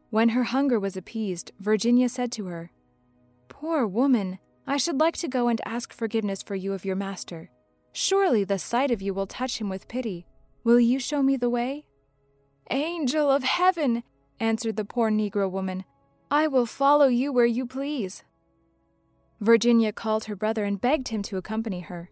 When 0.08 0.30
her 0.30 0.44
hunger 0.44 0.80
was 0.80 0.96
appeased, 0.96 1.52
Virginia 1.60 2.08
said 2.08 2.32
to 2.32 2.46
her, 2.46 2.70
Poor 3.48 3.86
woman, 3.86 4.38
I 4.66 4.78
should 4.78 4.98
like 4.98 5.16
to 5.18 5.28
go 5.28 5.48
and 5.48 5.60
ask 5.66 5.92
forgiveness 5.92 6.42
for 6.42 6.54
you 6.54 6.72
of 6.72 6.84
your 6.84 6.96
master. 6.96 7.50
Surely 7.92 8.42
the 8.42 8.58
sight 8.58 8.90
of 8.90 9.02
you 9.02 9.12
will 9.12 9.26
touch 9.26 9.60
him 9.60 9.68
with 9.68 9.86
pity. 9.86 10.24
Will 10.62 10.80
you 10.80 10.98
show 10.98 11.22
me 11.22 11.36
the 11.36 11.50
way? 11.50 11.84
Angel 12.70 13.30
of 13.30 13.44
heaven, 13.44 14.02
answered 14.40 14.76
the 14.76 14.84
poor 14.84 15.10
Negro 15.10 15.50
woman, 15.50 15.84
I 16.34 16.48
will 16.48 16.66
follow 16.66 17.06
you 17.06 17.32
where 17.32 17.46
you 17.46 17.64
please. 17.64 18.24
Virginia 19.40 19.92
called 19.92 20.24
her 20.24 20.34
brother 20.34 20.64
and 20.64 20.80
begged 20.80 21.10
him 21.10 21.22
to 21.22 21.36
accompany 21.36 21.78
her. 21.78 22.10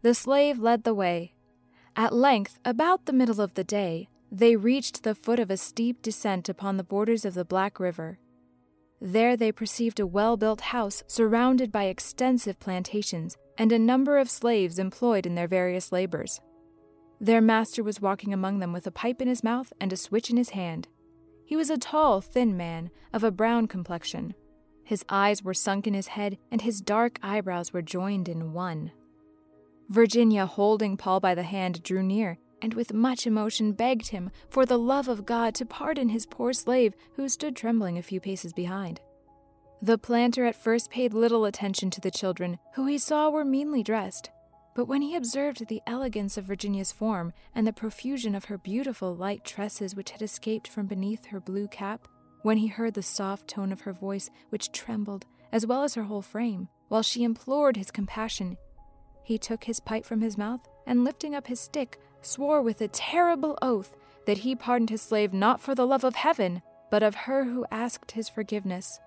The 0.00 0.14
slave 0.14 0.58
led 0.58 0.84
the 0.84 0.94
way. 0.94 1.34
At 1.94 2.14
length, 2.14 2.58
about 2.64 3.04
the 3.04 3.12
middle 3.12 3.42
of 3.42 3.52
the 3.52 3.62
day, 3.62 4.08
they 4.32 4.56
reached 4.56 5.02
the 5.02 5.14
foot 5.14 5.38
of 5.38 5.50
a 5.50 5.58
steep 5.58 6.00
descent 6.00 6.48
upon 6.48 6.78
the 6.78 6.82
borders 6.82 7.26
of 7.26 7.34
the 7.34 7.44
Black 7.44 7.78
River. 7.78 8.18
There 8.98 9.36
they 9.36 9.52
perceived 9.52 10.00
a 10.00 10.06
well 10.06 10.38
built 10.38 10.62
house 10.72 11.02
surrounded 11.06 11.70
by 11.70 11.84
extensive 11.84 12.58
plantations 12.58 13.36
and 13.58 13.72
a 13.72 13.78
number 13.78 14.16
of 14.16 14.30
slaves 14.30 14.78
employed 14.78 15.26
in 15.26 15.34
their 15.34 15.48
various 15.48 15.92
labors. 15.92 16.40
Their 17.20 17.42
master 17.42 17.82
was 17.82 18.00
walking 18.00 18.32
among 18.32 18.60
them 18.60 18.72
with 18.72 18.86
a 18.86 18.90
pipe 18.90 19.20
in 19.20 19.28
his 19.28 19.44
mouth 19.44 19.70
and 19.78 19.92
a 19.92 19.98
switch 19.98 20.30
in 20.30 20.38
his 20.38 20.50
hand. 20.50 20.88
He 21.44 21.56
was 21.56 21.70
a 21.70 21.78
tall, 21.78 22.20
thin 22.20 22.56
man 22.56 22.90
of 23.12 23.22
a 23.22 23.30
brown 23.30 23.68
complexion. 23.68 24.34
His 24.82 25.04
eyes 25.08 25.42
were 25.42 25.54
sunk 25.54 25.86
in 25.86 25.94
his 25.94 26.08
head, 26.08 26.38
and 26.50 26.62
his 26.62 26.80
dark 26.80 27.18
eyebrows 27.22 27.72
were 27.72 27.82
joined 27.82 28.28
in 28.28 28.52
one. 28.52 28.92
Virginia, 29.88 30.46
holding 30.46 30.96
Paul 30.96 31.20
by 31.20 31.34
the 31.34 31.42
hand, 31.42 31.82
drew 31.82 32.02
near, 32.02 32.38
and 32.62 32.74
with 32.74 32.94
much 32.94 33.26
emotion 33.26 33.72
begged 33.72 34.08
him, 34.08 34.30
for 34.48 34.64
the 34.64 34.78
love 34.78 35.08
of 35.08 35.26
God, 35.26 35.54
to 35.56 35.66
pardon 35.66 36.08
his 36.08 36.26
poor 36.26 36.52
slave, 36.52 36.94
who 37.16 37.28
stood 37.28 37.54
trembling 37.54 37.98
a 37.98 38.02
few 38.02 38.20
paces 38.20 38.52
behind. 38.52 39.00
The 39.82 39.98
planter 39.98 40.46
at 40.46 40.56
first 40.56 40.90
paid 40.90 41.12
little 41.12 41.44
attention 41.44 41.90
to 41.90 42.00
the 42.00 42.10
children, 42.10 42.58
who 42.74 42.86
he 42.86 42.96
saw 42.96 43.28
were 43.28 43.44
meanly 43.44 43.82
dressed. 43.82 44.30
But 44.74 44.86
when 44.86 45.02
he 45.02 45.14
observed 45.14 45.68
the 45.68 45.82
elegance 45.86 46.36
of 46.36 46.46
Virginia's 46.46 46.90
form 46.90 47.32
and 47.54 47.66
the 47.66 47.72
profusion 47.72 48.34
of 48.34 48.46
her 48.46 48.58
beautiful 48.58 49.14
light 49.14 49.44
tresses 49.44 49.94
which 49.94 50.10
had 50.10 50.20
escaped 50.20 50.66
from 50.66 50.86
beneath 50.86 51.26
her 51.26 51.40
blue 51.40 51.68
cap, 51.68 52.08
when 52.42 52.58
he 52.58 52.66
heard 52.66 52.94
the 52.94 53.02
soft 53.02 53.46
tone 53.48 53.72
of 53.72 53.82
her 53.82 53.92
voice, 53.92 54.30
which 54.50 54.72
trembled, 54.72 55.26
as 55.52 55.64
well 55.64 55.84
as 55.84 55.94
her 55.94 56.02
whole 56.02 56.22
frame, 56.22 56.68
while 56.88 57.02
she 57.02 57.22
implored 57.22 57.76
his 57.76 57.90
compassion, 57.90 58.56
he 59.24 59.38
took 59.38 59.64
his 59.64 59.80
pipe 59.80 60.04
from 60.04 60.20
his 60.20 60.36
mouth, 60.36 60.68
and 60.86 61.04
lifting 61.04 61.34
up 61.34 61.46
his 61.46 61.58
stick, 61.58 61.98
swore 62.20 62.60
with 62.60 62.80
a 62.80 62.88
terrible 62.88 63.56
oath 63.62 63.96
that 64.26 64.38
he 64.38 64.54
pardoned 64.54 64.90
his 64.90 65.00
slave 65.02 65.32
not 65.32 65.60
for 65.60 65.74
the 65.74 65.86
love 65.86 66.04
of 66.04 66.14
heaven, 66.14 66.60
but 66.90 67.02
of 67.02 67.14
her 67.14 67.44
who 67.44 67.64
asked 67.70 68.12
his 68.12 68.28
forgiveness. 68.28 69.00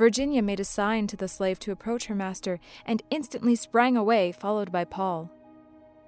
Virginia 0.00 0.40
made 0.40 0.58
a 0.58 0.64
sign 0.64 1.06
to 1.06 1.14
the 1.14 1.28
slave 1.28 1.58
to 1.58 1.70
approach 1.70 2.06
her 2.06 2.14
master 2.14 2.58
and 2.86 3.02
instantly 3.10 3.54
sprang 3.54 3.98
away, 3.98 4.32
followed 4.32 4.72
by 4.72 4.82
Paul. 4.82 5.30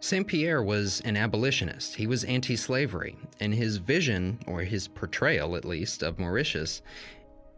St. 0.01 0.27
Pierre 0.27 0.63
was 0.63 1.03
an 1.03 1.19
abolitionist. 1.19 1.97
He 1.97 2.07
was 2.07 2.25
anti 2.25 2.57
slavery, 2.57 3.19
and 3.39 3.53
his 3.53 3.77
vision, 3.77 4.39
or 4.47 4.63
his 4.63 4.89
portrayal 4.89 5.57
at 5.57 5.67
least, 5.67 6.03
of 6.03 6.19
Mauritius 6.19 6.81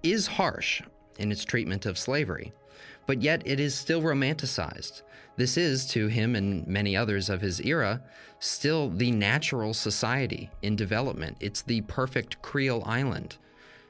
is 0.03 0.26
harsh 0.26 0.83
in 1.21 1.31
its 1.31 1.45
treatment 1.45 1.87
of 1.87 1.97
slavery, 1.97 2.53
but 3.07 3.23
yet 3.23 3.41
it 3.45 3.61
is 3.61 3.76
still 3.76 4.03
romanticized. 4.03 5.03
This 5.37 5.57
is, 5.57 5.87
to 5.91 6.09
him 6.09 6.35
and 6.35 6.67
many 6.67 6.97
others 6.97 7.31
of 7.31 7.43
his 7.43 7.61
era, 7.61 8.03
still 8.41 8.91
the 8.91 9.12
natural 9.12 9.73
society 9.73 10.50
in 10.62 10.75
development. 10.75 11.37
It's 11.38 11.62
the 11.62 11.83
perfect 11.83 12.43
Creole 12.43 12.83
island 12.85 13.37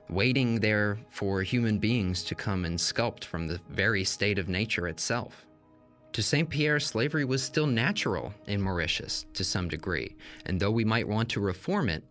waiting 0.09 0.61
there 0.61 0.99
for 1.11 1.43
human 1.43 1.79
beings 1.79 2.23
to 2.25 2.35
come 2.35 2.65
and 2.65 2.79
sculpt 2.79 3.25
from 3.25 3.47
the 3.47 3.61
very 3.71 4.05
state 4.05 4.39
of 4.39 4.49
nature 4.49 4.89
itself. 4.89 5.47
To 6.13 6.23
St. 6.23 6.49
Pierre, 6.49 6.79
slavery 6.79 7.25
was 7.25 7.43
still 7.43 7.67
natural 7.67 8.33
in 8.47 8.61
Mauritius 8.61 9.27
to 9.35 9.43
some 9.43 9.69
degree, 9.69 10.15
and 10.47 10.61
though 10.61 10.71
we 10.71 10.85
might 10.85 11.09
want 11.09 11.29
to 11.31 11.41
reform 11.41 11.89
it, 11.89 12.05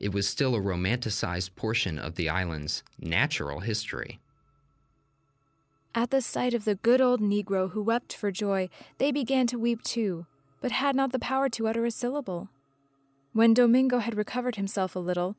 it 0.00 0.14
was 0.14 0.26
still 0.26 0.54
a 0.54 0.60
romanticized 0.60 1.54
portion 1.56 1.98
of 1.98 2.14
the 2.14 2.30
island's 2.30 2.82
natural 2.98 3.60
history. 3.60 4.18
At 5.94 6.10
the 6.10 6.22
sight 6.22 6.54
of 6.54 6.64
the 6.64 6.76
good 6.76 7.00
old 7.00 7.20
Negro 7.20 7.72
who 7.72 7.82
wept 7.82 8.14
for 8.14 8.30
joy, 8.30 8.70
they 8.98 9.12
began 9.12 9.46
to 9.48 9.58
weep 9.58 9.82
too, 9.82 10.24
but 10.62 10.72
had 10.72 10.96
not 10.96 11.12
the 11.12 11.18
power 11.18 11.48
to 11.50 11.68
utter 11.68 11.84
a 11.84 11.90
syllable. 11.90 12.48
When 13.32 13.52
Domingo 13.52 13.98
had 13.98 14.16
recovered 14.16 14.56
himself 14.56 14.96
a 14.96 15.00
little, 15.00 15.36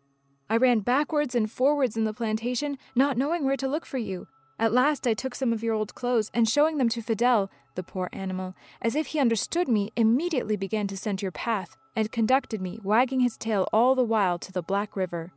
I 0.52 0.58
ran 0.58 0.82
backwards 0.82 1.34
and 1.34 1.50
forwards 1.50 1.96
in 1.96 2.04
the 2.04 2.14
plantation, 2.14 2.78
not 2.94 3.18
knowing 3.18 3.46
where 3.46 3.56
to 3.56 3.70
look 3.70 3.86
for 3.86 3.98
you. 3.98 4.28
At 4.60 4.74
last 4.74 5.08
I 5.08 5.14
took 5.14 5.34
some 5.34 5.54
of 5.54 5.64
your 5.64 5.74
old 5.74 5.96
clothes, 5.96 6.30
and 6.34 6.46
showing 6.46 6.78
them 6.78 6.90
to 6.90 7.02
Fidel, 7.02 7.50
the 7.76 7.84
poor 7.84 8.10
animal, 8.12 8.54
as 8.82 8.94
if 8.94 9.08
he 9.08 9.20
understood 9.20 9.70
me, 9.70 9.94
immediately 9.96 10.58
began 10.58 10.88
to 10.88 10.98
scent 10.98 11.22
your 11.22 11.32
path, 11.32 11.78
and 11.96 12.12
conducted 12.12 12.60
me, 12.60 12.82
wagging 12.84 13.22
his 13.22 13.38
tail 13.38 13.66
all 13.72 13.96
the 13.96 14.04
while, 14.04 14.38
to 14.40 14.52
the 14.52 14.62
Black 14.62 14.98
River. 14.98 15.32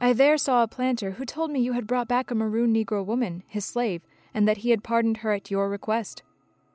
I 0.00 0.14
there 0.14 0.38
saw 0.38 0.62
a 0.62 0.68
planter 0.68 1.10
who 1.10 1.26
told 1.26 1.50
me 1.50 1.60
you 1.60 1.74
had 1.74 1.86
brought 1.86 2.08
back 2.08 2.30
a 2.30 2.34
maroon 2.34 2.72
Negro 2.72 3.04
woman, 3.04 3.42
his 3.46 3.66
slave, 3.66 4.00
and 4.32 4.48
that 4.48 4.58
he 4.58 4.70
had 4.70 4.82
pardoned 4.82 5.18
her 5.18 5.32
at 5.32 5.50
your 5.50 5.68
request. 5.68 6.22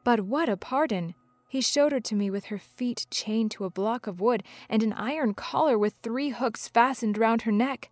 But 0.03 0.21
what 0.21 0.49
a 0.49 0.55
pardon! 0.55 1.15
He 1.55 1.61
showed 1.61 1.93
her 1.93 2.01
to 2.01 2.15
me 2.15 2.29
with 2.29 2.47
her 2.47 2.57
feet 2.57 3.07
chained 3.09 3.49
to 3.51 3.63
a 3.63 3.69
block 3.69 4.07
of 4.07 4.19
wood 4.19 4.43
and 4.67 4.83
an 4.83 4.91
iron 4.91 5.33
collar 5.33 5.79
with 5.79 5.93
three 6.03 6.31
hooks 6.31 6.67
fastened 6.67 7.17
round 7.17 7.43
her 7.43 7.51
neck. 7.53 7.91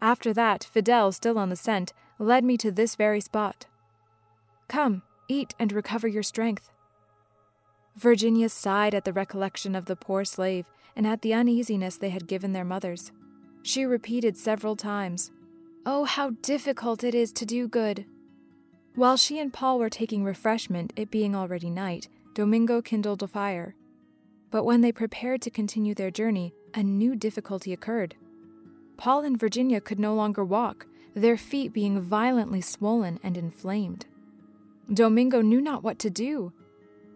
After 0.00 0.32
that, 0.32 0.64
Fidel, 0.64 1.12
still 1.12 1.38
on 1.38 1.50
the 1.50 1.54
scent, 1.54 1.92
led 2.18 2.44
me 2.44 2.56
to 2.56 2.70
this 2.70 2.94
very 2.94 3.20
spot. 3.20 3.66
Come, 4.68 5.02
eat 5.28 5.54
and 5.58 5.70
recover 5.70 6.08
your 6.08 6.22
strength. 6.22 6.70
Virginia 7.94 8.48
sighed 8.48 8.94
at 8.94 9.04
the 9.04 9.12
recollection 9.12 9.74
of 9.74 9.84
the 9.84 9.94
poor 9.94 10.24
slave 10.24 10.70
and 10.96 11.06
at 11.06 11.20
the 11.20 11.34
uneasiness 11.34 11.98
they 11.98 12.08
had 12.08 12.26
given 12.26 12.54
their 12.54 12.64
mothers. 12.64 13.12
She 13.62 13.84
repeated 13.84 14.38
several 14.38 14.76
times, 14.76 15.30
Oh, 15.84 16.04
how 16.04 16.30
difficult 16.40 17.04
it 17.04 17.14
is 17.14 17.32
to 17.32 17.44
do 17.44 17.68
good! 17.68 18.06
While 18.94 19.18
she 19.18 19.38
and 19.38 19.52
Paul 19.52 19.78
were 19.78 19.90
taking 19.90 20.24
refreshment, 20.24 20.94
it 20.96 21.10
being 21.10 21.36
already 21.36 21.68
night, 21.68 22.08
Domingo 22.38 22.80
kindled 22.80 23.20
a 23.24 23.26
fire. 23.26 23.74
But 24.52 24.62
when 24.62 24.80
they 24.80 24.92
prepared 24.92 25.42
to 25.42 25.50
continue 25.50 25.92
their 25.92 26.12
journey, 26.12 26.54
a 26.72 26.84
new 26.84 27.16
difficulty 27.16 27.72
occurred. 27.72 28.14
Paul 28.96 29.24
and 29.24 29.36
Virginia 29.36 29.80
could 29.80 29.98
no 29.98 30.14
longer 30.14 30.44
walk, 30.44 30.86
their 31.14 31.36
feet 31.36 31.72
being 31.72 32.00
violently 32.00 32.60
swollen 32.60 33.18
and 33.24 33.36
inflamed. 33.36 34.06
Domingo 34.94 35.40
knew 35.40 35.60
not 35.60 35.82
what 35.82 35.98
to 35.98 36.10
do. 36.10 36.52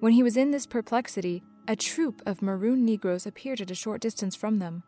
When 0.00 0.12
he 0.12 0.24
was 0.24 0.36
in 0.36 0.50
this 0.50 0.66
perplexity, 0.66 1.44
a 1.68 1.76
troop 1.76 2.20
of 2.26 2.42
maroon 2.42 2.84
Negroes 2.84 3.24
appeared 3.24 3.60
at 3.60 3.70
a 3.70 3.76
short 3.76 4.00
distance 4.00 4.34
from 4.34 4.58
them. 4.58 4.82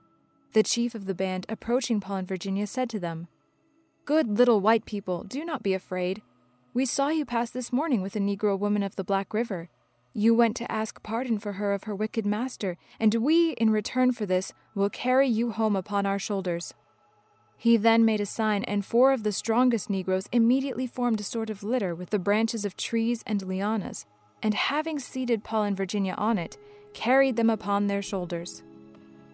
The 0.53 0.65
chief 0.65 0.97
of 0.97 1.07
the 1.07 1.15
band, 1.15 1.47
approaching 1.49 2.01
Paul 2.01 2.17
and 2.17 2.27
Virginia, 2.27 2.67
said 2.67 2.91
to 2.91 2.99
them, 2.99 3.29
Good 4.05 4.37
little 4.37 4.61
white 4.61 4.85
people, 4.85 5.23
do 5.23 5.45
not 5.45 5.63
be 5.63 5.75
afraid. 5.75 6.23
We 6.75 6.87
saw 6.87 7.11
you 7.11 7.25
pass 7.25 7.51
this 7.51 7.73
morning 7.73 8.03
with 8.03 8.17
a 8.17 8.19
Negro 8.19 8.59
woman 8.59 8.83
of 8.83 8.97
the 8.97 9.05
Black 9.05 9.33
River. 9.33 9.69
You 10.17 10.33
went 10.33 10.55
to 10.57 10.71
ask 10.71 11.03
pardon 11.03 11.41
for 11.41 11.55
her 11.55 11.73
of 11.73 11.85
her 11.85 11.95
wicked 11.95 12.25
master, 12.25 12.77
and 13.01 13.13
we, 13.17 13.51
in 13.55 13.71
return 13.71 14.13
for 14.13 14.27
this, 14.27 14.53
will 14.73 14.89
carry 14.89 15.27
you 15.27 15.51
home 15.51 15.75
upon 15.75 16.07
our 16.07 16.21
shoulders. 16.21 16.73
He 17.57 17.77
then 17.77 18.05
made 18.05 18.21
a 18.21 18.27
sign, 18.27 18.63
and 18.65 18.85
four 18.85 19.13
of 19.13 19.25
the 19.25 19.33
strongest 19.33 19.91
Negroes 19.91 20.29
immediately 20.31 20.87
formed 20.87 21.19
a 21.19 21.25
sort 21.25 21.51
of 21.51 21.65
litter 21.65 21.97
with 21.97 22.11
the 22.11 22.21
branches 22.21 22.65
of 22.65 22.77
trees 22.77 23.25
and 23.27 23.41
lianas, 23.41 24.05
and 24.41 24.55
having 24.55 25.01
seated 25.01 25.43
Paul 25.43 25.65
and 25.65 25.77
Virginia 25.77 26.15
on 26.17 26.39
it, 26.39 26.59
carried 26.93 27.35
them 27.35 27.51
upon 27.51 27.89
their 27.89 28.03
shoulders. 28.03 28.63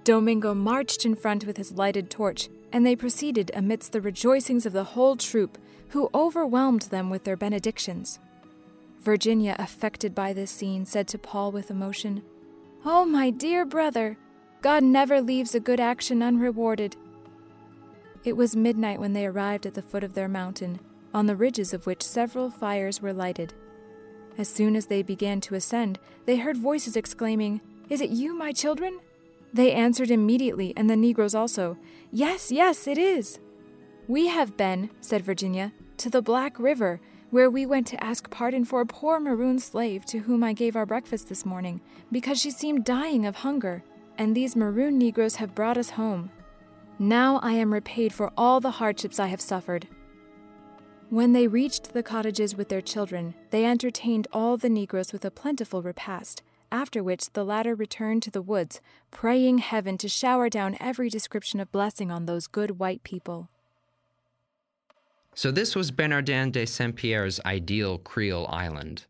Domingo 0.04 0.54
marched 0.54 1.04
in 1.04 1.14
front 1.14 1.44
with 1.44 1.58
his 1.58 1.72
lighted 1.72 2.08
torch, 2.08 2.48
and 2.72 2.86
they 2.86 2.96
proceeded 2.96 3.50
amidst 3.52 3.92
the 3.92 4.00
rejoicings 4.00 4.64
of 4.64 4.72
the 4.72 4.84
whole 4.84 5.16
troop, 5.16 5.58
who 5.88 6.08
overwhelmed 6.14 6.82
them 6.82 7.10
with 7.10 7.24
their 7.24 7.36
benedictions. 7.36 8.18
Virginia, 9.00 9.56
affected 9.58 10.14
by 10.14 10.32
this 10.32 10.50
scene, 10.50 10.84
said 10.84 11.08
to 11.08 11.18
Paul 11.18 11.52
with 11.52 11.70
emotion, 11.70 12.22
Oh, 12.84 13.04
my 13.04 13.30
dear 13.30 13.64
brother, 13.64 14.16
God 14.62 14.82
never 14.82 15.20
leaves 15.20 15.54
a 15.54 15.60
good 15.60 15.80
action 15.80 16.22
unrewarded. 16.22 16.96
It 18.24 18.36
was 18.36 18.54
midnight 18.54 19.00
when 19.00 19.14
they 19.14 19.24
arrived 19.24 19.64
at 19.64 19.74
the 19.74 19.82
foot 19.82 20.04
of 20.04 20.12
their 20.12 20.28
mountain, 20.28 20.80
on 21.14 21.26
the 21.26 21.36
ridges 21.36 21.72
of 21.72 21.86
which 21.86 22.02
several 22.02 22.50
fires 22.50 23.00
were 23.00 23.12
lighted. 23.12 23.54
As 24.36 24.48
soon 24.48 24.76
as 24.76 24.86
they 24.86 25.02
began 25.02 25.40
to 25.42 25.54
ascend, 25.54 25.98
they 26.26 26.36
heard 26.36 26.56
voices 26.56 26.96
exclaiming, 26.96 27.60
Is 27.88 28.00
it 28.00 28.10
you, 28.10 28.36
my 28.36 28.52
children? 28.52 29.00
They 29.52 29.72
answered 29.72 30.10
immediately, 30.10 30.74
and 30.76 30.88
the 30.88 30.96
Negroes 30.96 31.34
also, 31.34 31.78
Yes, 32.12 32.52
yes, 32.52 32.86
it 32.86 32.98
is. 32.98 33.38
We 34.06 34.28
have 34.28 34.56
been, 34.56 34.90
said 35.00 35.22
Virginia, 35.22 35.72
to 35.96 36.10
the 36.10 36.22
Black 36.22 36.58
River, 36.58 37.00
where 37.30 37.48
we 37.50 37.64
went 37.64 37.86
to 37.86 38.02
ask 38.02 38.28
pardon 38.30 38.64
for 38.64 38.80
a 38.80 38.86
poor 38.86 39.20
maroon 39.20 39.58
slave 39.58 40.04
to 40.04 40.18
whom 40.20 40.42
I 40.42 40.52
gave 40.52 40.76
our 40.76 40.86
breakfast 40.86 41.28
this 41.28 41.46
morning, 41.46 41.80
because 42.10 42.40
she 42.40 42.50
seemed 42.50 42.84
dying 42.84 43.24
of 43.24 43.36
hunger, 43.36 43.82
and 44.18 44.34
these 44.34 44.56
maroon 44.56 44.98
Negroes 44.98 45.36
have 45.36 45.54
brought 45.54 45.78
us 45.78 45.90
home. 45.90 46.30
Now 46.98 47.38
I 47.42 47.52
am 47.52 47.72
repaid 47.72 48.12
for 48.12 48.30
all 48.36 48.60
the 48.60 48.72
hardships 48.72 49.18
I 49.18 49.28
have 49.28 49.40
suffered. 49.40 49.88
When 51.08 51.32
they 51.32 51.48
reached 51.48 51.92
the 51.92 52.02
cottages 52.02 52.54
with 52.54 52.68
their 52.68 52.80
children, 52.80 53.34
they 53.50 53.64
entertained 53.64 54.28
all 54.32 54.56
the 54.56 54.68
Negroes 54.68 55.12
with 55.12 55.24
a 55.24 55.30
plentiful 55.30 55.82
repast, 55.82 56.42
after 56.70 57.02
which 57.02 57.32
the 57.32 57.44
latter 57.44 57.74
returned 57.74 58.22
to 58.22 58.30
the 58.30 58.42
woods, 58.42 58.80
praying 59.10 59.58
heaven 59.58 59.98
to 59.98 60.08
shower 60.08 60.48
down 60.48 60.76
every 60.78 61.08
description 61.08 61.58
of 61.58 61.72
blessing 61.72 62.10
on 62.10 62.26
those 62.26 62.46
good 62.46 62.78
white 62.78 63.02
people. 63.02 63.48
So, 65.40 65.50
this 65.50 65.74
was 65.74 65.90
Bernardin 65.90 66.50
de 66.50 66.66
Saint 66.66 66.94
Pierre's 66.94 67.40
ideal 67.46 67.96
Creole 67.96 68.46
island, 68.48 69.06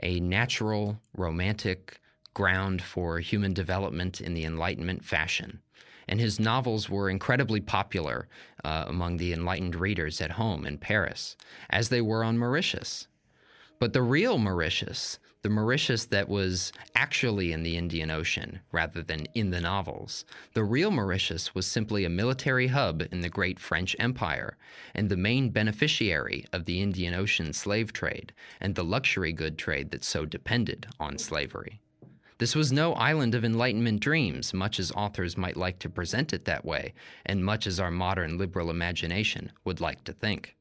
a 0.00 0.20
natural, 0.20 1.00
romantic 1.16 2.00
ground 2.32 2.80
for 2.80 3.18
human 3.18 3.52
development 3.52 4.20
in 4.20 4.34
the 4.34 4.44
Enlightenment 4.44 5.04
fashion. 5.04 5.58
And 6.06 6.20
his 6.20 6.38
novels 6.38 6.88
were 6.88 7.10
incredibly 7.10 7.60
popular 7.60 8.28
uh, 8.62 8.84
among 8.86 9.16
the 9.16 9.32
enlightened 9.32 9.74
readers 9.74 10.20
at 10.20 10.30
home 10.30 10.64
in 10.64 10.78
Paris, 10.78 11.36
as 11.70 11.88
they 11.88 12.00
were 12.00 12.22
on 12.22 12.38
Mauritius. 12.38 13.08
But 13.80 13.94
the 13.94 14.02
real 14.02 14.38
Mauritius, 14.38 15.18
the 15.44 15.50
Mauritius 15.50 16.06
that 16.06 16.26
was 16.26 16.72
actually 16.94 17.52
in 17.52 17.62
the 17.62 17.76
Indian 17.76 18.10
Ocean 18.10 18.60
rather 18.72 19.02
than 19.02 19.26
in 19.34 19.50
the 19.50 19.60
novels, 19.60 20.24
the 20.54 20.64
real 20.64 20.90
Mauritius 20.90 21.54
was 21.54 21.66
simply 21.66 22.06
a 22.06 22.08
military 22.08 22.68
hub 22.68 23.02
in 23.12 23.20
the 23.20 23.28
great 23.28 23.60
French 23.60 23.94
Empire 23.98 24.56
and 24.94 25.10
the 25.10 25.18
main 25.18 25.50
beneficiary 25.50 26.46
of 26.54 26.64
the 26.64 26.80
Indian 26.80 27.12
Ocean 27.12 27.52
slave 27.52 27.92
trade 27.92 28.32
and 28.58 28.74
the 28.74 28.82
luxury 28.82 29.34
good 29.34 29.58
trade 29.58 29.90
that 29.90 30.02
so 30.02 30.24
depended 30.24 30.86
on 30.98 31.18
slavery. 31.18 31.78
This 32.38 32.54
was 32.54 32.72
no 32.72 32.94
island 32.94 33.34
of 33.34 33.44
Enlightenment 33.44 34.00
dreams, 34.00 34.54
much 34.54 34.80
as 34.80 34.92
authors 34.92 35.36
might 35.36 35.58
like 35.58 35.78
to 35.80 35.90
present 35.90 36.32
it 36.32 36.46
that 36.46 36.64
way, 36.64 36.94
and 37.26 37.44
much 37.44 37.66
as 37.66 37.78
our 37.78 37.90
modern 37.90 38.38
liberal 38.38 38.70
imagination 38.70 39.52
would 39.62 39.82
like 39.82 40.04
to 40.04 40.14
think. 40.14 40.56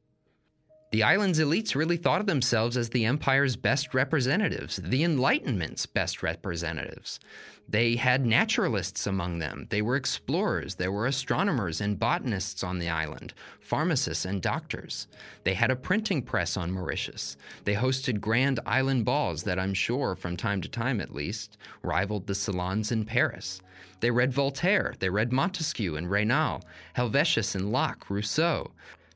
The 0.93 1.01
island's 1.01 1.39
elites 1.39 1.73
really 1.73 1.97
thought 1.97 2.21
of 2.21 2.27
themselves 2.27 2.77
as 2.77 2.89
the 2.89 3.05
empire's 3.05 3.55
best 3.55 3.95
representatives, 3.95 4.79
the 4.83 5.03
Enlightenment's 5.03 5.87
best 5.87 6.21
representatives. 6.21 7.19
They 7.67 7.95
had 7.95 8.27
naturalists 8.27 9.07
among 9.07 9.39
them. 9.39 9.65
They 9.71 9.81
were 9.81 9.95
explorers. 9.95 10.75
There 10.75 10.91
were 10.91 11.07
astronomers 11.07 11.81
and 11.81 11.97
botanists 11.97 12.63
on 12.63 12.77
the 12.77 12.89
island, 12.89 13.33
pharmacists 13.59 14.25
and 14.25 14.39
doctors. 14.39 15.07
They 15.43 15.55
had 15.55 15.71
a 15.71 15.75
printing 15.75 16.21
press 16.21 16.57
on 16.57 16.71
Mauritius. 16.71 17.37
They 17.63 17.73
hosted 17.73 18.21
grand 18.21 18.59
island 18.63 19.03
balls 19.03 19.41
that 19.45 19.57
I'm 19.57 19.73
sure, 19.73 20.15
from 20.15 20.37
time 20.37 20.61
to 20.61 20.69
time 20.69 21.01
at 21.01 21.15
least, 21.15 21.57
rivaled 21.81 22.27
the 22.27 22.35
salons 22.35 22.91
in 22.91 23.03
Paris. 23.03 23.63
They 23.99 24.11
read 24.11 24.31
Voltaire, 24.31 24.93
they 24.99 25.09
read 25.09 25.33
Montesquieu 25.33 25.95
and 25.95 26.11
Raynal, 26.11 26.63
Helvetius 26.95 27.55
and 27.55 27.71
Locke, 27.71 28.11
Rousseau. 28.11 28.69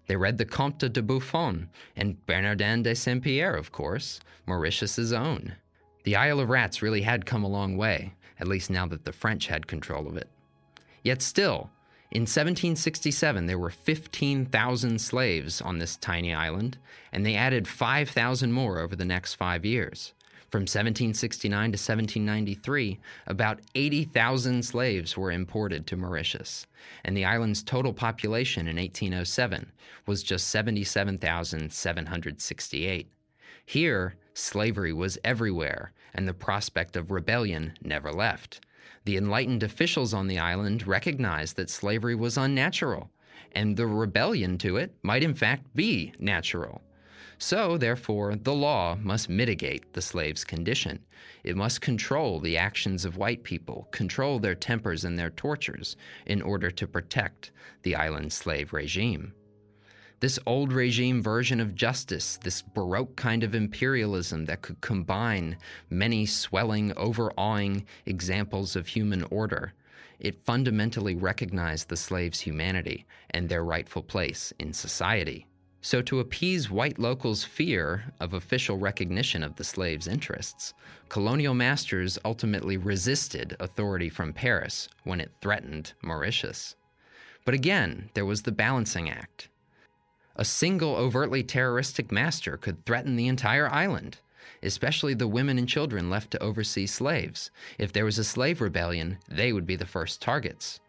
They 0.07 0.15
read 0.15 0.37
the 0.37 0.45
Comte 0.45 0.91
de 0.91 1.01
Buffon 1.01 1.69
and 1.95 2.25
Bernardin 2.25 2.83
de 2.83 2.95
Saint 2.95 3.23
Pierre, 3.23 3.55
of 3.55 3.71
course, 3.71 4.19
Mauritius's 4.47 5.13
own. 5.13 5.55
The 6.03 6.15
Isle 6.15 6.39
of 6.39 6.49
Rats 6.49 6.81
really 6.81 7.01
had 7.01 7.25
come 7.25 7.43
a 7.43 7.49
long 7.49 7.75
way, 7.75 8.13
at 8.39 8.47
least 8.47 8.69
now 8.69 8.87
that 8.87 9.03
the 9.03 9.11
French 9.11 9.47
had 9.47 9.67
control 9.67 10.07
of 10.07 10.15
it. 10.15 10.29
Yet 11.03 11.21
still, 11.21 11.69
in 12.09 12.21
1767, 12.21 13.45
there 13.45 13.59
were 13.59 13.69
15,000 13.69 14.99
slaves 14.99 15.61
on 15.61 15.77
this 15.77 15.97
tiny 15.97 16.33
island, 16.33 16.77
and 17.11 17.25
they 17.25 17.35
added 17.35 17.67
5,000 17.67 18.53
more 18.53 18.79
over 18.79 18.95
the 18.95 19.03
next 19.03 19.33
five 19.33 19.65
years. 19.65 20.13
From 20.49 20.61
1769 20.61 21.51
to 21.51 21.75
1793, 21.75 22.99
about 23.27 23.59
80,000 23.75 24.63
slaves 24.63 25.17
were 25.17 25.29
imported 25.29 25.85
to 25.87 25.97
Mauritius, 25.97 26.65
and 27.03 27.17
the 27.17 27.25
island's 27.25 27.61
total 27.61 27.91
population 27.91 28.69
in 28.69 28.77
1807 28.77 29.69
was 30.05 30.23
just 30.23 30.47
77,768. 30.47 33.11
Here, 33.65 34.15
slavery 34.33 34.93
was 34.93 35.17
everywhere, 35.25 35.91
and 36.13 36.25
the 36.25 36.33
prospect 36.33 36.95
of 36.95 37.11
rebellion 37.11 37.73
never 37.81 38.13
left. 38.13 38.61
The 39.03 39.17
enlightened 39.17 39.63
officials 39.63 40.13
on 40.13 40.27
the 40.27 40.39
island 40.39 40.87
recognized 40.87 41.57
that 41.57 41.69
slavery 41.69 42.15
was 42.15 42.37
unnatural, 42.37 43.11
and 43.51 43.75
the 43.75 43.85
rebellion 43.85 44.57
to 44.59 44.77
it 44.77 44.95
might 45.03 45.23
in 45.23 45.33
fact 45.33 45.75
be 45.75 46.13
natural. 46.19 46.81
So, 47.39 47.77
therefore, 47.77 48.35
the 48.35 48.55
law 48.55 48.95
must 48.95 49.29
mitigate 49.29 49.93
the 49.93 50.01
slave's 50.01 50.43
condition. 50.43 50.99
It 51.43 51.55
must 51.55 51.81
control 51.81 52.39
the 52.39 52.57
actions 52.57 53.05
of 53.05 53.17
white 53.17 53.43
people, 53.43 53.87
control 53.91 54.39
their 54.39 54.55
tempers 54.55 55.05
and 55.05 55.17
their 55.17 55.29
tortures, 55.29 55.97
in 56.25 56.41
order 56.41 56.71
to 56.71 56.87
protect 56.87 57.51
the 57.83 57.95
island 57.95 58.33
slave 58.33 58.73
regime. 58.73 59.33
This 60.19 60.39
old 60.47 60.73
regime 60.73 61.21
version 61.21 61.59
of 61.59 61.75
justice, 61.75 62.37
this 62.37 62.63
Baroque 62.63 63.15
kind 63.15 63.43
of 63.43 63.53
imperialism 63.53 64.45
that 64.45 64.63
could 64.63 64.81
combine 64.81 65.57
many 65.91 66.25
swelling, 66.25 66.91
overawing 66.97 67.85
examples 68.07 68.75
of 68.75 68.87
human 68.87 69.23
order, 69.29 69.73
it 70.19 70.43
fundamentally 70.43 71.15
recognized 71.15 71.89
the 71.89 71.97
slave's 71.97 72.39
humanity 72.39 73.05
and 73.29 73.47
their 73.47 73.63
rightful 73.63 74.01
place 74.01 74.51
in 74.59 74.73
society. 74.73 75.46
So, 75.81 76.01
to 76.01 76.19
appease 76.19 76.71
white 76.71 76.97
locals' 76.97 77.43
fear 77.43 78.11
of 78.19 78.33
official 78.33 78.77
recognition 78.77 79.43
of 79.43 79.55
the 79.55 79.63
slaves' 79.63 80.07
interests, 80.07 80.73
colonial 81.07 81.53
masters 81.53 82.17
ultimately 82.25 82.77
resisted 82.77 83.55
authority 83.59 84.09
from 84.09 84.33
Paris 84.33 84.89
when 85.03 85.21
it 85.21 85.31
threatened 85.39 85.93
Mauritius. 86.01 86.75
But 87.45 87.53
again, 87.53 88.09
there 88.13 88.25
was 88.25 88.41
the 88.41 88.51
balancing 88.51 89.09
act. 89.09 89.49
A 90.35 90.43
single 90.43 90.95
overtly 90.95 91.43
terroristic 91.43 92.11
master 92.11 92.57
could 92.57 92.85
threaten 92.85 93.15
the 93.15 93.27
entire 93.27 93.71
island, 93.71 94.17
especially 94.61 95.13
the 95.13 95.27
women 95.27 95.57
and 95.57 95.69
children 95.69 96.09
left 96.09 96.31
to 96.31 96.43
oversee 96.43 96.87
slaves. 96.87 97.51
If 97.77 97.93
there 97.93 98.05
was 98.05 98.19
a 98.19 98.23
slave 98.23 98.61
rebellion, 98.61 99.19
they 99.29 99.53
would 99.53 99.65
be 99.65 99.75
the 99.75 99.85
first 99.85 100.21
targets. 100.21 100.79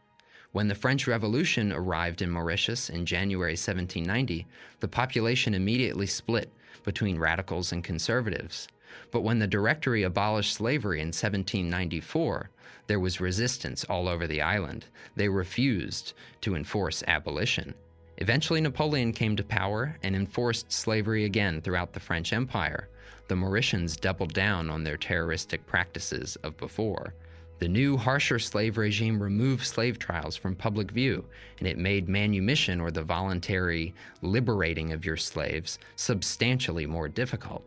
When 0.52 0.68
the 0.68 0.74
French 0.74 1.06
Revolution 1.06 1.72
arrived 1.74 2.22
in 2.22 2.30
Mauritius 2.30 2.88
in 2.88 3.04
January 3.04 3.52
1790, 3.52 4.46
the 4.80 4.88
population 4.88 5.52
immediately 5.52 6.06
split 6.06 6.50
between 6.84 7.18
radicals 7.18 7.70
and 7.70 7.84
conservatives. 7.84 8.66
But 9.10 9.20
when 9.20 9.40
the 9.40 9.46
Directory 9.46 10.04
abolished 10.04 10.54
slavery 10.54 11.00
in 11.00 11.08
1794, 11.08 12.48
there 12.86 12.98
was 12.98 13.20
resistance 13.20 13.84
all 13.84 14.08
over 14.08 14.26
the 14.26 14.40
island. 14.40 14.86
They 15.16 15.28
refused 15.28 16.14
to 16.40 16.56
enforce 16.56 17.04
abolition. 17.06 17.74
Eventually, 18.16 18.62
Napoleon 18.62 19.12
came 19.12 19.36
to 19.36 19.44
power 19.44 19.98
and 20.02 20.16
enforced 20.16 20.72
slavery 20.72 21.26
again 21.26 21.60
throughout 21.60 21.92
the 21.92 22.00
French 22.00 22.32
Empire. 22.32 22.88
The 23.28 23.36
Mauritians 23.36 24.00
doubled 24.00 24.32
down 24.32 24.70
on 24.70 24.82
their 24.82 24.96
terroristic 24.96 25.66
practices 25.66 26.36
of 26.36 26.56
before. 26.56 27.12
The 27.58 27.68
new, 27.68 27.96
harsher 27.96 28.38
slave 28.38 28.78
regime 28.78 29.20
removed 29.20 29.66
slave 29.66 29.98
trials 29.98 30.36
from 30.36 30.54
public 30.54 30.92
view, 30.92 31.24
and 31.58 31.66
it 31.66 31.76
made 31.76 32.08
manumission 32.08 32.80
or 32.80 32.92
the 32.92 33.02
voluntary 33.02 33.94
liberating 34.22 34.92
of 34.92 35.04
your 35.04 35.16
slaves 35.16 35.80
substantially 35.96 36.86
more 36.86 37.08
difficult. 37.08 37.64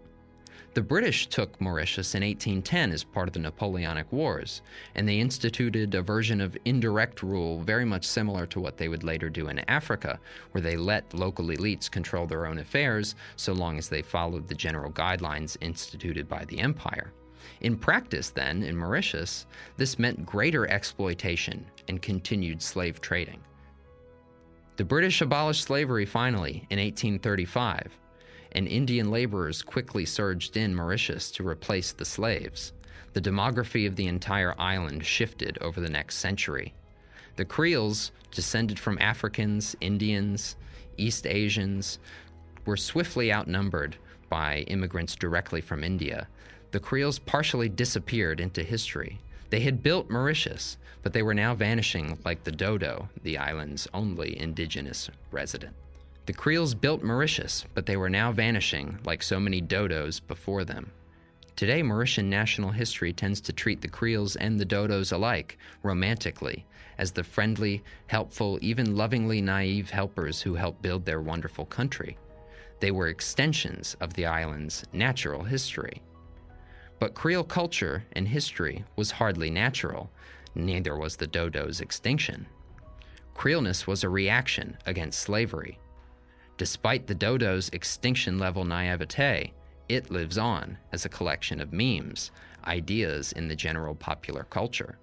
The 0.73 0.82
British 0.82 1.27
took 1.27 1.60
Mauritius 1.60 2.15
in 2.15 2.23
1810 2.23 2.93
as 2.93 3.04
part 3.04 3.27
of 3.27 3.34
the 3.34 3.39
Napoleonic 3.39 4.10
Wars, 4.13 4.62
and 4.95 5.06
they 5.06 5.19
instituted 5.19 5.93
a 5.93 6.01
version 6.01 6.39
of 6.39 6.58
indirect 6.63 7.21
rule 7.21 7.60
very 7.60 7.84
much 7.84 8.08
similar 8.08 8.45
to 8.45 8.62
what 8.62 8.77
they 8.77 8.88
would 8.88 9.04
later 9.04 9.30
do 9.30 9.49
in 9.49 9.60
Africa, 9.69 10.17
where 10.51 10.62
they 10.62 10.77
let 10.77 11.13
local 11.13 11.47
elites 11.47 11.91
control 11.91 12.25
their 12.25 12.45
own 12.45 12.60
affairs 12.60 13.15
so 13.36 13.51
long 13.51 13.77
as 13.77 13.89
they 13.89 14.01
followed 14.01 14.47
the 14.47 14.56
general 14.56 14.93
guidelines 14.93 15.58
instituted 15.60 16.30
by 16.30 16.45
the 16.45 16.60
empire. 16.60 17.12
In 17.60 17.78
practice, 17.78 18.30
then, 18.30 18.64
in 18.64 18.76
Mauritius, 18.76 19.46
this 19.78 20.00
meant 20.00 20.26
greater 20.26 20.68
exploitation 20.68 21.66
and 21.88 22.02
continued 22.02 22.62
slave 22.62 23.02
trading. 23.02 23.42
The 24.78 24.86
British 24.86 25.22
abolished 25.22 25.66
slavery 25.66 26.06
finally 26.06 26.66
in 26.70 26.80
1835, 26.80 28.00
and 28.54 28.68
Indian 28.68 29.12
laborers 29.12 29.62
quickly 29.62 30.06
surged 30.06 30.58
in 30.58 30.74
Mauritius 30.74 31.30
to 31.32 31.48
replace 31.48 31.92
the 31.92 32.06
slaves. 32.06 32.74
The 33.14 33.22
demography 33.22 33.86
of 33.86 33.96
the 33.96 34.08
entire 34.08 34.60
island 34.60 35.06
shifted 35.06 35.58
over 35.60 35.82
the 35.82 35.90
next 35.90 36.16
century. 36.16 36.74
The 37.36 37.46
Creoles, 37.46 38.12
descended 38.32 38.80
from 38.80 38.98
Africans, 39.00 39.76
Indians, 39.82 40.56
East 40.98 41.28
Asians, 41.28 42.00
were 42.66 42.78
swiftly 42.78 43.32
outnumbered 43.32 43.98
by 44.30 44.60
immigrants 44.68 45.16
directly 45.16 45.62
from 45.62 45.84
India, 45.84 46.28
the 46.71 46.79
Creoles 46.79 47.19
partially 47.19 47.69
disappeared 47.69 48.39
into 48.39 48.63
history. 48.63 49.19
They 49.49 49.60
had 49.60 49.84
built 49.84 50.10
Mauritius, 50.10 50.77
but 51.03 51.12
they 51.12 51.23
were 51.23 51.34
now 51.34 51.53
vanishing 51.53 52.17
like 52.23 52.43
the 52.43 52.51
dodo, 52.51 53.10
the 53.23 53.38
island's 53.38 53.88
only 53.93 54.39
indigenous 54.39 55.10
resident. 55.31 55.75
The 56.27 56.34
Creoles 56.34 56.73
built 56.73 57.03
Mauritius, 57.03 57.65
but 57.73 57.86
they 57.86 57.97
were 57.97 58.10
now 58.10 58.31
vanishing 58.31 58.97
like 59.05 59.21
so 59.21 59.39
many 59.39 59.62
dodos 59.62 60.21
before 60.25 60.63
them. 60.63 60.91
Today, 61.57 61.84
Mauritian 61.84 62.25
national 62.25 62.71
history 62.71 63.12
tends 63.12 63.41
to 63.41 63.53
treat 63.53 63.81
the 63.81 63.88
Creoles 63.88 64.38
and 64.38 64.60
the 64.60 64.65
Dodos 64.65 65.12
alike, 65.12 65.57
romantically, 65.84 66.65
as 66.97 67.12
the 67.12 67.23
friendly, 67.23 67.84
helpful, 68.07 68.57
even 68.62 68.95
lovingly 68.95 69.41
naive 69.41 69.89
helpers 69.89 70.41
who 70.41 70.55
helped 70.55 70.81
build 70.81 71.05
their 71.05 71.21
wonderful 71.21 71.65
country. 71.65 72.17
They 72.79 72.91
were 72.91 73.10
extensions 73.10 73.95
of 73.99 74.13
the 74.13 74.25
island's 74.25 74.86
natural 74.93 75.43
history. 75.43 76.01
But 77.02 77.16
Creole 77.16 77.44
culture 77.44 78.04
and 78.14 78.28
history 78.28 78.86
was 78.96 79.10
hardly 79.10 79.50
natural, 79.50 80.12
neither 80.54 80.96
was 80.96 81.16
the 81.16 81.26
dodo's 81.26 81.82
extinction. 81.82 82.46
Creoleness 83.34 83.88
was 83.88 84.04
a 84.04 84.10
reaction 84.10 84.78
against 84.86 85.22
slavery. 85.22 85.80
Despite 86.58 87.08
the 87.08 87.16
dodo's 87.16 87.70
extinction 87.70 88.38
level 88.38 88.66
naivete, 88.66 89.52
it 89.90 90.12
lives 90.12 90.38
on 90.38 90.78
as 90.92 91.04
a 91.04 91.10
collection 91.10 91.60
of 91.60 91.74
memes, 91.74 92.30
ideas 92.66 93.32
in 93.32 93.48
the 93.48 93.56
general 93.56 93.96
popular 93.96 94.44
culture. 94.44 95.00